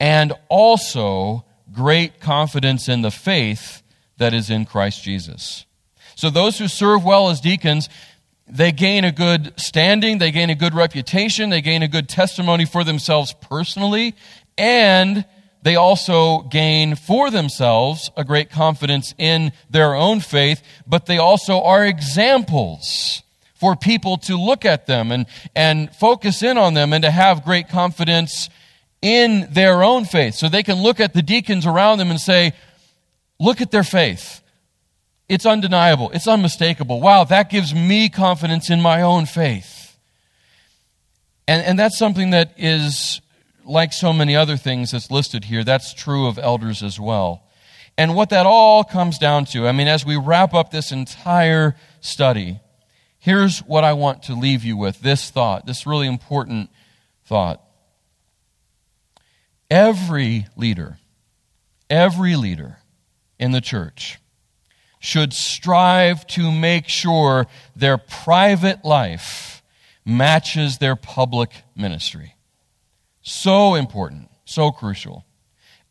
and 0.00 0.32
also 0.48 1.44
great 1.72 2.18
confidence 2.18 2.88
in 2.88 3.02
the 3.02 3.12
faith 3.12 3.83
that 4.18 4.34
is 4.34 4.50
in 4.50 4.64
Christ 4.64 5.02
Jesus. 5.02 5.66
So 6.14 6.30
those 6.30 6.58
who 6.58 6.68
serve 6.68 7.04
well 7.04 7.30
as 7.30 7.40
deacons, 7.40 7.88
they 8.46 8.72
gain 8.72 9.04
a 9.04 9.12
good 9.12 9.52
standing, 9.58 10.18
they 10.18 10.30
gain 10.30 10.50
a 10.50 10.54
good 10.54 10.74
reputation, 10.74 11.50
they 11.50 11.60
gain 11.60 11.82
a 11.82 11.88
good 11.88 12.08
testimony 12.08 12.64
for 12.64 12.84
themselves 12.84 13.34
personally, 13.40 14.14
and 14.56 15.24
they 15.62 15.76
also 15.76 16.42
gain 16.42 16.94
for 16.94 17.30
themselves 17.30 18.10
a 18.16 18.24
great 18.24 18.50
confidence 18.50 19.14
in 19.16 19.52
their 19.70 19.94
own 19.94 20.20
faith, 20.20 20.62
but 20.86 21.06
they 21.06 21.18
also 21.18 21.62
are 21.62 21.84
examples 21.84 23.22
for 23.54 23.74
people 23.74 24.18
to 24.18 24.36
look 24.36 24.66
at 24.66 24.86
them 24.86 25.10
and, 25.10 25.24
and 25.56 25.90
focus 25.96 26.42
in 26.42 26.58
on 26.58 26.74
them 26.74 26.92
and 26.92 27.02
to 27.02 27.10
have 27.10 27.44
great 27.44 27.68
confidence 27.70 28.50
in 29.00 29.48
their 29.52 29.82
own 29.82 30.04
faith. 30.04 30.34
So 30.34 30.50
they 30.50 30.62
can 30.62 30.82
look 30.82 31.00
at 31.00 31.14
the 31.14 31.22
deacons 31.22 31.64
around 31.64 31.96
them 31.96 32.10
and 32.10 32.20
say, 32.20 32.52
look 33.38 33.60
at 33.60 33.70
their 33.70 33.84
faith. 33.84 34.42
It's 35.28 35.46
undeniable. 35.46 36.10
It's 36.12 36.28
unmistakable. 36.28 37.00
Wow, 37.00 37.24
that 37.24 37.50
gives 37.50 37.74
me 37.74 38.08
confidence 38.08 38.70
in 38.70 38.80
my 38.80 39.02
own 39.02 39.26
faith. 39.26 39.98
And, 41.48 41.64
and 41.64 41.78
that's 41.78 41.98
something 41.98 42.30
that 42.30 42.54
is 42.56 43.20
like 43.64 43.92
so 43.92 44.12
many 44.12 44.36
other 44.36 44.56
things 44.56 44.90
that's 44.90 45.10
listed 45.10 45.44
here, 45.44 45.64
that's 45.64 45.94
true 45.94 46.26
of 46.26 46.38
elders 46.38 46.82
as 46.82 47.00
well. 47.00 47.42
And 47.96 48.14
what 48.14 48.30
that 48.30 48.44
all 48.44 48.84
comes 48.84 49.18
down 49.18 49.44
to, 49.46 49.68
I 49.68 49.72
mean, 49.72 49.88
as 49.88 50.04
we 50.04 50.16
wrap 50.16 50.52
up 50.52 50.70
this 50.70 50.90
entire 50.92 51.76
study, 52.00 52.60
here's 53.18 53.60
what 53.60 53.84
I 53.84 53.92
want 53.92 54.24
to 54.24 54.34
leave 54.34 54.64
you 54.64 54.76
with 54.76 55.00
this 55.00 55.30
thought, 55.30 55.66
this 55.66 55.86
really 55.86 56.06
important 56.06 56.70
thought. 57.24 57.62
Every 59.70 60.46
leader, 60.56 60.98
every 61.88 62.36
leader 62.36 62.78
in 63.38 63.52
the 63.52 63.60
church 63.60 64.18
should 65.00 65.32
strive 65.32 66.26
to 66.26 66.50
make 66.50 66.88
sure 66.88 67.46
their 67.76 67.98
private 67.98 68.84
life 68.84 69.62
matches 70.04 70.78
their 70.78 70.96
public 70.96 71.50
ministry. 71.76 72.34
So 73.22 73.74
important, 73.74 74.30
so 74.44 74.70
crucial. 74.70 75.24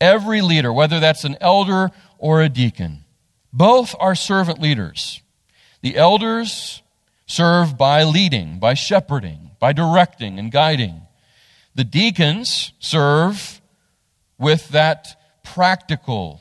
Every 0.00 0.40
leader, 0.40 0.72
whether 0.72 0.98
that's 1.00 1.24
an 1.24 1.36
elder 1.40 1.90
or 2.18 2.42
a 2.42 2.48
deacon, 2.48 3.04
both 3.52 3.94
are 4.00 4.16
servant 4.16 4.60
leaders. 4.60 5.22
The 5.80 5.96
elders 5.96 6.82
serve 7.26 7.78
by 7.78 8.02
leading, 8.02 8.58
by 8.58 8.74
shepherding, 8.74 9.52
by 9.60 9.72
directing 9.72 10.38
and 10.38 10.50
guiding. 10.50 11.02
The 11.74 11.84
deacons 11.84 12.72
serve 12.78 13.60
with 14.38 14.68
that 14.70 15.20
practical, 15.42 16.40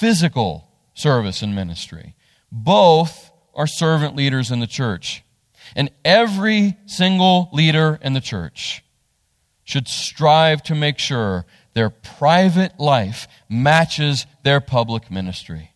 physical 0.00 0.66
service 0.94 1.42
and 1.42 1.54
ministry. 1.54 2.14
Both 2.50 3.30
are 3.54 3.66
servant 3.66 4.16
leaders 4.16 4.50
in 4.50 4.60
the 4.60 4.66
church. 4.66 5.22
And 5.76 5.90
every 6.06 6.78
single 6.86 7.50
leader 7.52 7.98
in 8.00 8.14
the 8.14 8.20
church 8.22 8.82
should 9.62 9.86
strive 9.86 10.62
to 10.64 10.74
make 10.74 10.98
sure 10.98 11.44
their 11.74 11.90
private 11.90 12.80
life 12.80 13.28
matches 13.48 14.24
their 14.42 14.60
public 14.60 15.10
ministry. 15.10 15.72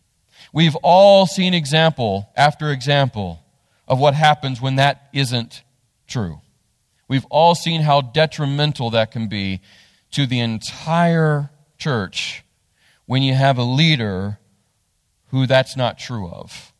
We've 0.55 0.77
all 0.77 1.27
seen 1.27 1.53
example 1.53 2.31
after 2.35 2.70
example 2.70 3.41
of 3.87 4.01
what 4.01 4.14
happens 4.14 4.59
when 4.59 4.77
that 4.77 5.11
isn't 5.12 5.62
true. 6.07 6.41
We've 7.09 7.27
all 7.27 7.55
seen 7.55 7.83
how 7.83 8.01
detrimental 8.01 8.91
that 8.91 9.11
can 9.11 9.29
be 9.29 9.61
to 10.12 10.25
the 10.25 10.41
entire 10.41 11.51
church 11.77 12.43
when 13.07 13.22
you 13.22 13.34
have 13.34 13.59
a 13.59 13.64
leader 13.64 14.38
who 15.28 15.46
that's 15.46 15.76
not 15.76 15.98
true 15.98 16.28
of. 16.28 16.72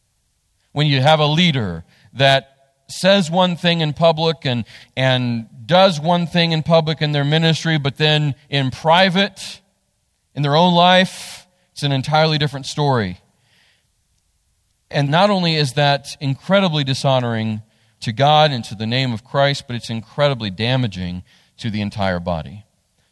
When 0.73 0.87
you 0.87 1.01
have 1.01 1.21
a 1.21 1.27
leader 1.27 1.85
that 2.13 2.55
says 2.89 3.31
one 3.31 3.57
thing 3.57 3.81
in 3.81 3.93
public 3.93 4.45
and, 4.45 4.65
and 4.97 5.49
does 5.67 6.01
one 6.01 6.27
thing 6.27 6.53
in 6.53 6.63
public 6.63 7.01
in 7.01 7.13
their 7.13 7.25
ministry, 7.25 7.79
but 7.79 7.97
then 7.97 8.35
in 8.49 8.71
private, 8.71 9.61
in 10.35 10.43
their 10.43 10.57
own 10.57 10.75
life, 10.75 11.47
it's 11.73 11.83
an 11.83 11.93
entirely 11.93 12.39
different 12.39 12.67
story. 12.67 13.19
And 14.91 15.11
not 15.11 15.31
only 15.31 15.57
is 15.57 15.73
that 15.73 16.17
incredibly 16.21 16.85
dishonoring 16.85 17.63
to 18.01 18.13
God 18.13 18.53
and 18.53 18.63
to 18.65 18.75
the 18.75 18.87
name 18.87 19.13
of 19.13 19.25
Christ, 19.25 19.65
but 19.67 19.75
it's 19.75 19.91
incredibly 19.91 20.51
damaging 20.51 21.25
to 21.59 21.71
the 21.71 21.81
entire 21.81 22.21
body. 22.21 22.64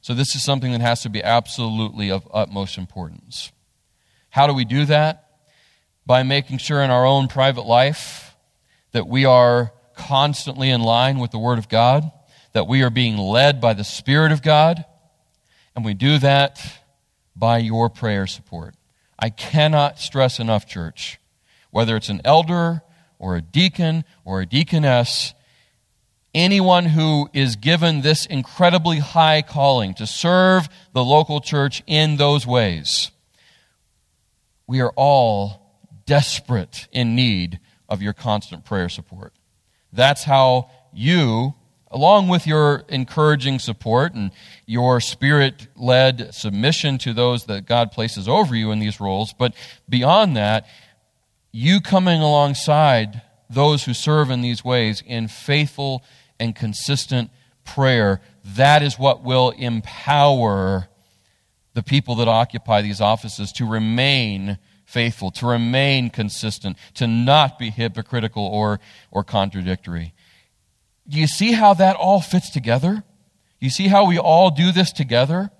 So, 0.03 0.15
this 0.15 0.35
is 0.35 0.45
something 0.45 0.73
that 0.73 0.81
has 0.81 1.03
to 1.03 1.09
be 1.09 1.23
absolutely 1.23 2.11
of 2.11 2.29
utmost 2.33 2.77
importance. 2.77 3.53
How 4.31 4.47
do 4.47 4.53
we 4.53 4.65
do 4.65 4.85
that? 4.85 5.29
By 6.05 6.23
making 6.23 6.59
sure 6.59 6.83
in 6.83 6.91
our 6.91 7.07
own 7.07 7.29
private 7.29 7.65
life 7.65 8.37
that 8.91 9.07
we 9.07 9.25
are 9.25 9.73
constantly 9.95 10.69
in 10.69 10.83
line 10.83 11.19
with 11.19 11.31
the 11.31 11.39
Word 11.39 11.59
of 11.59 11.69
God 11.69 12.11
that 12.53 12.69
we 12.69 12.83
are 12.83 12.91
being 12.91 13.17
led 13.17 13.61
by 13.61 13.73
the 13.73 13.85
Spirit 13.85 14.33
of 14.33 14.43
God, 14.43 14.85
and 15.75 15.85
we 15.85 15.95
do 15.95 16.19
that 16.19 16.61
by 17.35 17.59
your 17.59 17.89
prayer 17.89 18.27
support. 18.27 18.75
I 19.19 19.31
cannot 19.31 19.99
stress 19.99 20.39
enough, 20.39 20.67
church, 20.67 21.19
whether 21.71 21.97
it's 21.97 22.09
an 22.09 22.21
elder 22.25 22.83
or 23.19 23.37
a 23.37 23.43
deacon 23.43 24.05
or 24.25 24.41
a 24.41 24.47
deaconess, 24.47 25.33
anyone 26.35 26.87
who 26.87 27.29
is 27.33 27.57
given 27.57 28.01
this 28.01 28.27
incredibly 28.27 28.99
high 28.99 29.43
calling 29.43 29.95
to 29.95 30.07
serve 30.07 30.69
the 30.93 31.05
local 31.05 31.41
church 31.41 31.83
in 31.87 32.17
those 32.17 32.47
ways, 32.47 33.11
we 34.67 34.81
are 34.81 34.93
all 34.97 35.61
desperate 36.07 36.89
in 36.93 37.15
need 37.15 37.61
of 37.89 38.03
your 38.03 38.13
constant 38.13 38.65
prayer 38.65 38.89
support. 38.89 39.33
That's 39.93 40.25
how 40.25 40.71
you 40.93 41.55
along 41.93 42.29
with 42.29 42.47
your 42.47 42.85
encouraging 42.89 43.59
support 43.59 44.15
and 44.15 44.33
your 44.67 45.01
spirit 45.01 45.69
led 45.77 46.35
submission 46.35 46.99
to 46.99 47.13
those 47.13 47.45
that 47.45 47.67
God 47.67 47.93
places 47.93 48.29
over 48.29 48.57
you 48.57 48.73
in 48.73 48.79
these 48.79 48.99
roles. 48.99 49.35
But 49.35 49.55
beyond 49.89 50.37
that, 50.37 50.67
you 51.53 51.81
coming 51.81 52.23
alongside 52.23 53.21
those 53.51 53.85
who 53.85 53.93
serve 53.93 54.31
in 54.31 54.41
these 54.41 54.65
ways 54.65 55.03
in 55.07 55.29
faithful 55.29 56.03
and 56.39 56.55
consistent 56.55 57.31
prayer, 57.65 58.21
that 58.45 58.83
is 58.83 58.99
what 58.99 59.23
will 59.23 59.51
empower 59.51 60.89
the 61.75 61.83
people 61.83 62.17
that 62.17 62.29
occupy 62.29 62.83
these 62.83 63.01
offices 63.01 63.53
to 63.53 63.67
remain 63.67 64.59
faithful, 64.85 65.31
to 65.31 65.47
remain 65.47 66.11
consistent, 66.11 66.77
to 66.95 67.07
not 67.07 67.59
be 67.59 67.71
hypocritical 67.71 68.45
or, 68.45 68.79
or 69.11 69.25
contradictory. 69.25 70.13
Do 71.09 71.19
you 71.19 71.27
see 71.27 71.53
how 71.53 71.75
that 71.75 71.97
all 71.97 72.21
fits 72.21 72.51
together? 72.51 73.03
You 73.59 73.71
see 73.71 73.89
how 73.89 74.05
we 74.07 74.19
all 74.19 74.51
do 74.51 74.71
this 74.71 74.93
together? 74.93 75.51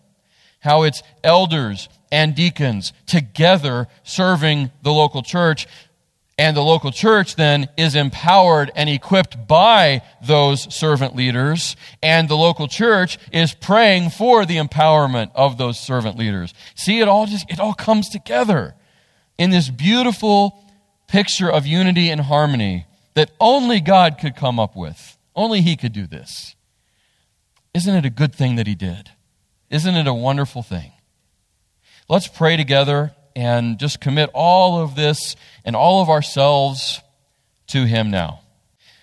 How 0.61 0.83
it's 0.83 1.03
elders 1.25 1.89
and 2.11 2.35
deacons 2.35 2.93
together 3.07 3.89
serving 4.03 4.71
the 4.83 4.93
local 4.93 5.23
church. 5.23 5.67
And 6.43 6.57
the 6.57 6.61
local 6.61 6.91
church 6.91 7.37
then 7.37 7.69
is 7.77 7.95
empowered 7.95 8.73
and 8.75 8.91
equipped 8.91 9.47
by 9.47 10.03
those 10.21 10.75
servant 10.75 11.15
leaders. 11.15 11.77
And 12.03 12.29
the 12.29 12.37
local 12.37 12.67
church 12.67 13.17
is 13.31 13.55
praying 13.55 14.11
for 14.11 14.45
the 14.45 14.57
empowerment 14.57 15.31
of 15.37 15.57
those 15.57 15.79
servant 15.79 16.19
leaders. 16.19 16.53
See, 16.75 16.99
it 16.99 17.07
all 17.07 17.27
just, 17.27 17.49
it 17.49 17.61
all 17.61 17.75
comes 17.75 18.09
together 18.09 18.75
in 19.39 19.51
this 19.51 19.71
beautiful 19.71 20.65
picture 21.07 21.49
of 21.49 21.65
unity 21.65 22.11
and 22.11 22.23
harmony 22.23 22.87
that 23.15 23.31
only 23.39 23.79
God 23.79 24.19
could 24.21 24.35
come 24.35 24.59
up 24.59 24.75
with. 24.75 25.17
Only 25.37 25.61
he 25.61 25.77
could 25.77 25.93
do 25.93 26.09
this. 26.09 26.57
Isn't 27.73 27.95
it 27.95 28.05
a 28.05 28.11
good 28.11 28.35
thing 28.35 28.57
that 28.57 28.67
he 28.67 28.75
did? 28.75 29.11
Isn't 29.71 29.95
it 29.95 30.09
a 30.09 30.13
wonderful 30.13 30.65
thing? 30.65 30.91
Let's 32.09 32.27
pray 32.27 32.57
together 32.57 33.15
and 33.35 33.79
just 33.79 34.01
commit 34.01 34.31
all 34.35 34.83
of 34.83 34.95
this 34.95 35.37
and 35.65 35.77
all 35.77 36.03
of 36.03 36.09
ourselves 36.09 37.01
to 37.69 37.85
him 37.85 38.11
now. 38.11 38.41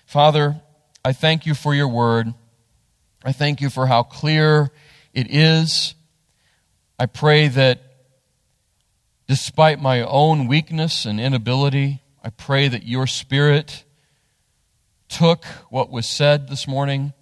Father, 0.06 0.60
I 1.04 1.12
thank 1.12 1.46
you 1.46 1.54
for 1.54 1.74
your 1.74 1.88
word. 1.88 2.32
I 3.24 3.32
thank 3.32 3.60
you 3.60 3.70
for 3.70 3.86
how 3.86 4.02
clear 4.02 4.70
it 5.12 5.28
is. 5.30 5.94
I 6.98 7.06
pray 7.06 7.48
that 7.48 7.80
despite 9.26 9.80
my 9.80 10.02
own 10.02 10.46
weakness 10.46 11.04
and 11.04 11.20
inability, 11.20 12.02
I 12.22 12.30
pray 12.30 12.68
that 12.68 12.84
your 12.84 13.06
spirit 13.06 13.84
took 15.08 15.44
what 15.70 15.90
was 15.90 16.08
said 16.08 16.48
this 16.48 16.68
morning 16.68 17.12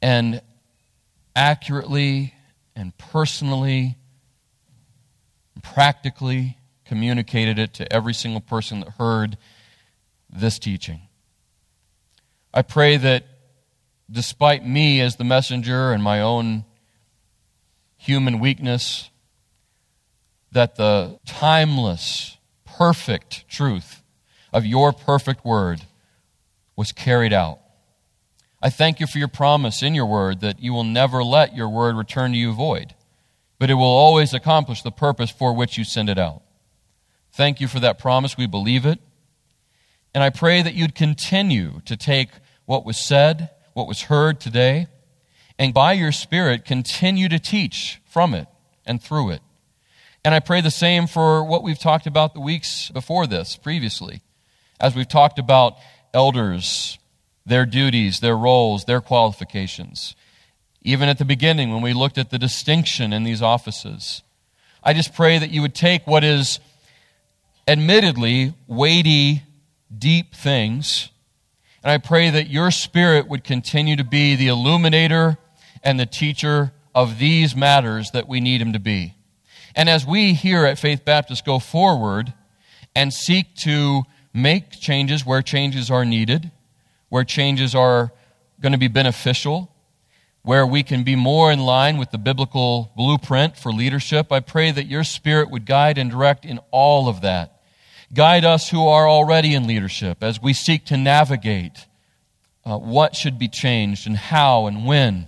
and 0.00 0.40
accurately 1.34 2.34
and 2.74 2.96
personally 2.96 3.96
practically 5.62 6.58
communicated 6.84 7.58
it 7.58 7.74
to 7.74 7.92
every 7.92 8.14
single 8.14 8.40
person 8.40 8.80
that 8.80 8.90
heard 8.90 9.36
this 10.30 10.58
teaching. 10.58 11.00
I 12.52 12.62
pray 12.62 12.96
that 12.96 13.24
despite 14.10 14.64
me 14.64 15.00
as 15.00 15.16
the 15.16 15.24
messenger 15.24 15.92
and 15.92 16.02
my 16.02 16.20
own 16.20 16.64
human 17.96 18.38
weakness, 18.38 19.10
that 20.52 20.76
the 20.76 21.18
timeless, 21.26 22.38
perfect 22.64 23.48
truth 23.48 24.02
of 24.52 24.64
your 24.64 24.92
perfect 24.92 25.44
word 25.44 25.82
was 26.76 26.92
carried 26.92 27.32
out. 27.32 27.58
I 28.62 28.70
thank 28.70 29.00
you 29.00 29.06
for 29.06 29.18
your 29.18 29.28
promise 29.28 29.82
in 29.82 29.94
your 29.94 30.06
word 30.06 30.40
that 30.40 30.60
you 30.60 30.72
will 30.72 30.84
never 30.84 31.22
let 31.22 31.54
your 31.54 31.68
word 31.68 31.94
return 31.94 32.32
to 32.32 32.38
you 32.38 32.52
void, 32.52 32.94
but 33.58 33.70
it 33.70 33.74
will 33.74 33.84
always 33.84 34.34
accomplish 34.34 34.82
the 34.82 34.90
purpose 34.90 35.30
for 35.30 35.54
which 35.54 35.78
you 35.78 35.84
send 35.84 36.08
it 36.08 36.18
out. 36.18 36.42
Thank 37.32 37.60
you 37.60 37.68
for 37.68 37.80
that 37.80 37.98
promise. 37.98 38.36
We 38.36 38.46
believe 38.46 38.86
it. 38.86 38.98
And 40.14 40.24
I 40.24 40.30
pray 40.30 40.62
that 40.62 40.74
you'd 40.74 40.94
continue 40.94 41.80
to 41.84 41.96
take 41.96 42.30
what 42.64 42.86
was 42.86 42.96
said, 42.96 43.50
what 43.74 43.86
was 43.86 44.02
heard 44.02 44.40
today, 44.40 44.86
and 45.58 45.74
by 45.74 45.92
your 45.92 46.12
Spirit 46.12 46.64
continue 46.64 47.28
to 47.28 47.38
teach 47.38 48.00
from 48.06 48.34
it 48.34 48.48
and 48.86 49.02
through 49.02 49.30
it. 49.30 49.42
And 50.24 50.34
I 50.34 50.40
pray 50.40 50.60
the 50.60 50.70
same 50.70 51.06
for 51.06 51.44
what 51.44 51.62
we've 51.62 51.78
talked 51.78 52.06
about 52.06 52.34
the 52.34 52.40
weeks 52.40 52.90
before 52.90 53.26
this, 53.26 53.56
previously, 53.56 54.22
as 54.80 54.94
we've 54.94 55.08
talked 55.08 55.38
about 55.38 55.76
elders, 56.12 56.98
their 57.44 57.66
duties, 57.66 58.20
their 58.20 58.36
roles, 58.36 58.86
their 58.86 59.00
qualifications. 59.00 60.16
Even 60.86 61.08
at 61.08 61.18
the 61.18 61.24
beginning, 61.24 61.72
when 61.72 61.82
we 61.82 61.92
looked 61.92 62.16
at 62.16 62.30
the 62.30 62.38
distinction 62.38 63.12
in 63.12 63.24
these 63.24 63.42
offices, 63.42 64.22
I 64.84 64.92
just 64.92 65.12
pray 65.12 65.36
that 65.36 65.50
you 65.50 65.60
would 65.60 65.74
take 65.74 66.06
what 66.06 66.22
is 66.22 66.60
admittedly 67.66 68.54
weighty, 68.68 69.42
deep 69.92 70.32
things, 70.32 71.10
and 71.82 71.90
I 71.90 71.98
pray 71.98 72.30
that 72.30 72.50
your 72.50 72.70
spirit 72.70 73.26
would 73.26 73.42
continue 73.42 73.96
to 73.96 74.04
be 74.04 74.36
the 74.36 74.46
illuminator 74.46 75.38
and 75.82 75.98
the 75.98 76.06
teacher 76.06 76.70
of 76.94 77.18
these 77.18 77.56
matters 77.56 78.12
that 78.12 78.28
we 78.28 78.38
need 78.38 78.62
him 78.62 78.72
to 78.72 78.78
be. 78.78 79.16
And 79.74 79.88
as 79.88 80.06
we 80.06 80.34
here 80.34 80.64
at 80.64 80.78
Faith 80.78 81.04
Baptist 81.04 81.44
go 81.44 81.58
forward 81.58 82.32
and 82.94 83.12
seek 83.12 83.56
to 83.56 84.04
make 84.32 84.70
changes 84.70 85.26
where 85.26 85.42
changes 85.42 85.90
are 85.90 86.04
needed, 86.04 86.52
where 87.08 87.24
changes 87.24 87.74
are 87.74 88.12
going 88.60 88.72
to 88.72 88.78
be 88.78 88.86
beneficial, 88.86 89.72
where 90.46 90.64
we 90.64 90.84
can 90.84 91.02
be 91.02 91.16
more 91.16 91.50
in 91.50 91.58
line 91.58 91.96
with 91.96 92.12
the 92.12 92.18
biblical 92.18 92.92
blueprint 92.96 93.56
for 93.56 93.72
leadership, 93.72 94.30
I 94.30 94.38
pray 94.38 94.70
that 94.70 94.86
your 94.86 95.02
spirit 95.02 95.50
would 95.50 95.66
guide 95.66 95.98
and 95.98 96.08
direct 96.08 96.44
in 96.44 96.60
all 96.70 97.08
of 97.08 97.22
that. 97.22 97.62
Guide 98.14 98.44
us 98.44 98.70
who 98.70 98.86
are 98.86 99.08
already 99.08 99.54
in 99.54 99.66
leadership 99.66 100.22
as 100.22 100.40
we 100.40 100.52
seek 100.52 100.84
to 100.84 100.96
navigate 100.96 101.88
uh, 102.64 102.78
what 102.78 103.16
should 103.16 103.40
be 103.40 103.48
changed 103.48 104.06
and 104.06 104.16
how 104.16 104.66
and 104.66 104.86
when. 104.86 105.26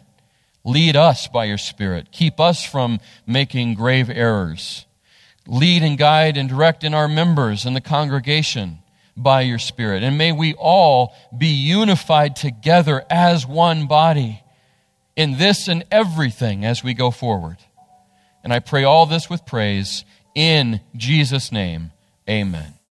Lead 0.62 0.95
us 0.95 1.27
by 1.27 1.47
your 1.47 1.59
Spirit. 1.59 2.12
Keep 2.12 2.39
us 2.39 2.64
from 2.64 3.01
making 3.27 3.75
grave 3.75 4.09
errors. 4.09 4.87
Lead 5.49 5.83
and 5.83 5.99
guide 5.99 6.37
and 6.37 6.49
direct 6.49 6.85
in 6.85 6.95
our 6.95 7.09
members 7.09 7.66
and 7.66 7.75
the 7.75 7.81
congregation 7.81 8.79
by 9.16 9.41
your 9.41 9.59
Spirit. 9.59 10.05
And 10.05 10.16
may 10.16 10.31
we 10.31 10.55
all 10.55 11.12
be 11.37 11.49
unified 11.49 12.37
together 12.37 13.05
as 13.11 13.45
one 13.45 13.89
body 13.89 14.45
in 15.19 15.37
this 15.37 15.66
and 15.66 15.85
everything 15.91 16.64
as 16.64 16.85
we 16.85 16.95
go 16.95 17.11
forward. 17.11 17.57
And 18.45 18.53
I 18.53 18.61
pray 18.61 18.85
all 18.85 19.05
this 19.05 19.29
with 19.29 19.45
praise 19.45 20.05
in 20.35 20.81
Jesus' 20.97 21.51
name. 21.51 21.91
Amen. 22.31 22.78